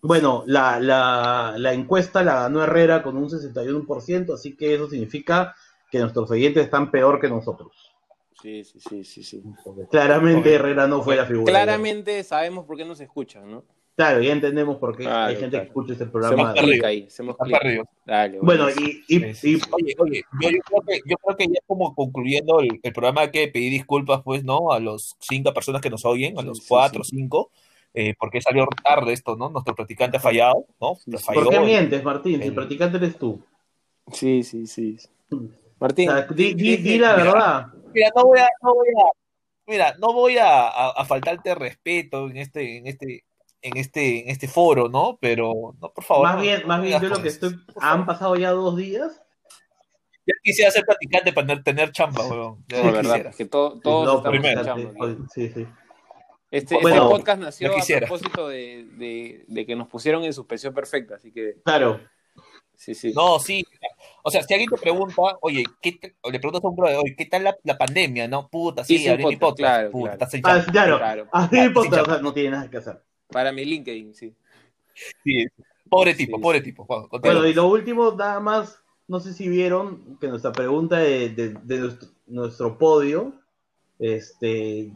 [0.02, 5.56] Bueno, la, la, la encuesta la ganó Herrera con un 61%, así que eso significa
[5.92, 7.92] que nuestros oyentes están peor que nosotros.
[8.42, 9.44] Sí, sí, sí, sí, sí.
[9.64, 11.52] Porque claramente Herrera no fue la figura.
[11.52, 13.64] Claramente sabemos por qué nos escuchan, ¿no?
[13.96, 16.54] Claro, ya entendemos por qué hay gente que escucha este programa.
[16.54, 17.86] Se ahí, clic.
[18.06, 19.18] Dale, bueno, y, y,
[19.72, 23.22] Oye, oye, yo, yo, creo que, yo creo que ya como concluyendo el, el, programa
[23.22, 24.74] hay que pedir disculpas, pues, ¿no?
[24.74, 27.52] A los cinco personas que nos oyen, a los cuatro, cinco,
[27.96, 29.50] eh, porque salió tarde esto, ¿no?
[29.50, 30.98] Nuestro practicante ha fallado, ¿no?
[31.34, 32.42] ¿Por qué mientes, Martín?
[32.42, 32.50] El...
[32.50, 33.44] el practicante eres tú.
[34.12, 34.98] Sí, sí, sí.
[35.80, 36.10] Martín.
[36.10, 37.68] O sea, di, di, di, la verdad.
[37.94, 39.12] Mira, no voy a, no voy a,
[39.66, 43.24] mira, no voy a, a, a faltarte respeto en este, en este,
[43.62, 45.18] en este, en este foro, ¿no?
[45.20, 46.28] Pero, no, por favor.
[46.28, 49.22] Más bien, más bien, yo lo que estoy, han pasado ya dos días.
[50.28, 52.66] Ya quisiera ser practicante para tener chamba, weón.
[52.68, 55.28] No, verdad, que to, todos no, estamos primero, en chamba.
[55.34, 55.68] Sí, sí.
[56.56, 60.74] Este, Bueno, este podcast nació a propósito de, de, de que nos pusieron en suspensión
[60.74, 62.00] perfecta, así que Claro.
[62.76, 63.12] sí, sí.
[63.14, 63.66] No, sí.
[64.24, 66.98] O sea, si alguien te pregunta, oye, ¿qué te- o le preguntas a un brother,
[66.98, 68.28] oye, ¿qué tal la, la pandemia?
[68.28, 70.14] No, puta, sí, abrí mi podcast, claro, puta, claro.
[70.14, 70.98] estás en Ah, claro.
[70.98, 71.28] Claro.
[71.32, 73.02] A mí Claro, podcast, sí, o sea, no tiene nada que hacer.
[73.28, 74.34] Para mi LinkedIn, sí.
[75.24, 75.46] Sí.
[75.90, 76.86] Pobre tipo, Sí, pobre tipo.
[76.86, 77.08] Juan.
[77.22, 81.56] Bueno, y lo último, nada más, no sé si vieron que nuestra pregunta de, de-
[81.62, 83.34] de nuestro, nuestro podio,
[84.00, 84.92] este,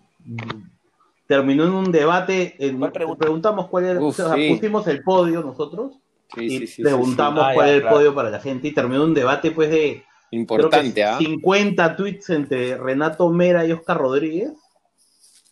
[1.30, 2.56] terminó en un debate.
[2.58, 3.20] En, ¿Cuál pregunta?
[3.20, 4.50] preguntamos cuál era, Uf, o sea, sí.
[4.56, 5.94] pusimos el podio nosotros
[6.36, 7.96] Sí, y sí, sí, sí, preguntamos Ah, cuál ya, era el claro.
[7.98, 10.04] podio para la gente y terminó un debate, pues, de.
[10.32, 11.18] Importante, creo ¿ah?
[11.20, 14.52] que 50 tweets entre Renato Mera y Oscar Rodríguez.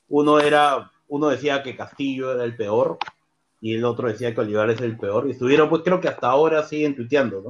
[0.09, 2.97] Uno era, uno decía que Castillo era el peor
[3.61, 5.27] y el otro decía que Olivares es el peor.
[5.27, 7.49] Y estuvieron, pues creo que hasta ahora siguen tuiteando, ¿no?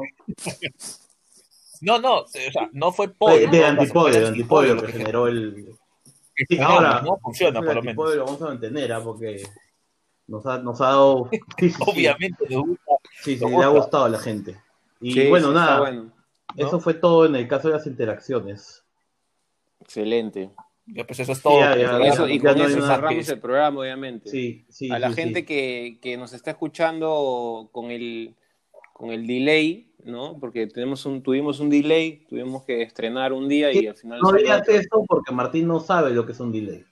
[1.81, 3.49] No, no, o sea, no fue podio.
[3.49, 5.75] de no, antipodio, de antipodio lo que que generó el.
[6.45, 8.15] Que Sí, ahora no funciona, por lo menos.
[8.15, 9.01] lo vamos a mantener, ¿ah?
[9.03, 9.43] porque
[10.27, 11.29] nos ha, nos ha dado.
[11.59, 11.83] Sí, sí, sí.
[11.87, 12.91] Obviamente nos gusta.
[13.23, 13.67] Sí, sí, le ha gusta.
[13.69, 14.55] gustado a la gente.
[15.01, 16.03] Y Sí, bueno, nada, bueno.
[16.03, 16.13] ¿no?
[16.55, 18.83] eso fue todo en el caso de las interacciones.
[19.79, 20.51] Excelente.
[20.85, 21.59] Ya, pues eso es todo.
[21.59, 24.29] ya, ya, eso- y con no eso cerramos el programa, obviamente.
[24.29, 24.89] Sí, sí.
[24.89, 25.45] a la sí, gente sí.
[25.45, 28.35] Que, que nos está escuchando con el,
[28.97, 30.39] con el delay, ¿no?
[30.39, 34.19] Porque tenemos un, tuvimos un delay, tuvimos que estrenar un día y al final...
[34.21, 34.73] No digas otro.
[34.73, 36.83] eso porque Martín no sabe lo que es un delay.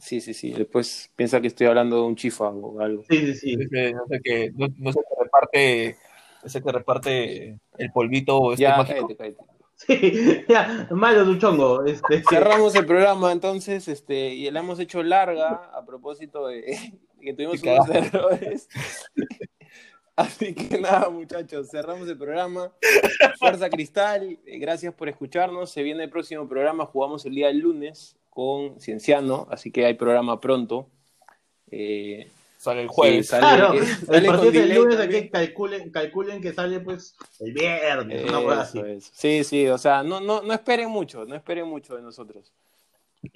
[0.00, 0.50] Sí, sí, sí.
[0.50, 3.04] Después piensa que estoy hablando de un chifa o algo.
[3.08, 3.56] Sí, sí, sí.
[3.56, 5.96] No sé qué, no, no sé qué reparte,
[6.42, 9.06] ese que reparte el polvito este Ya, mágico.
[9.06, 9.52] cállate, cállate.
[9.76, 11.84] Sí, ya, malo tu chongo.
[11.84, 16.76] Este, Cerramos el programa entonces, este, y la hemos hecho larga a propósito de
[17.20, 18.68] que tuvimos unos errores.
[20.16, 22.70] Así que nada, muchachos, cerramos el programa.
[23.38, 25.70] Fuerza Cristal, eh, gracias por escucharnos.
[25.70, 29.94] Se viene el próximo programa, jugamos el día del lunes con Cienciano, así que hay
[29.94, 30.86] programa pronto.
[31.70, 33.26] Eh, Sale el jueves.
[33.26, 37.16] sí, sale- Claro, eh, el sale partido del lunes aquí calculen, calculen que sale pues
[37.40, 38.78] el viernes, una cosa así.
[38.78, 39.10] Eso, eso.
[39.14, 42.52] Sí, sí, o sea, no, no, no esperen mucho, no esperen mucho de nosotros.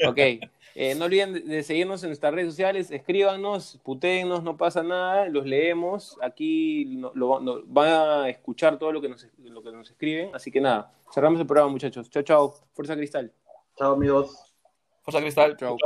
[0.06, 0.18] Ok,
[0.78, 5.46] eh, no olviden de seguirnos en nuestras redes sociales, escríbanos, putéennos, no pasa nada, los
[5.46, 10.34] leemos, aquí no, lo, van a escuchar todo lo que, nos, lo que nos escriben,
[10.34, 13.32] así que nada, cerramos el programa muchachos, chao, chao, Fuerza Cristal.
[13.74, 14.54] Chao amigos.
[15.02, 15.78] Fuerza Cristal, chao.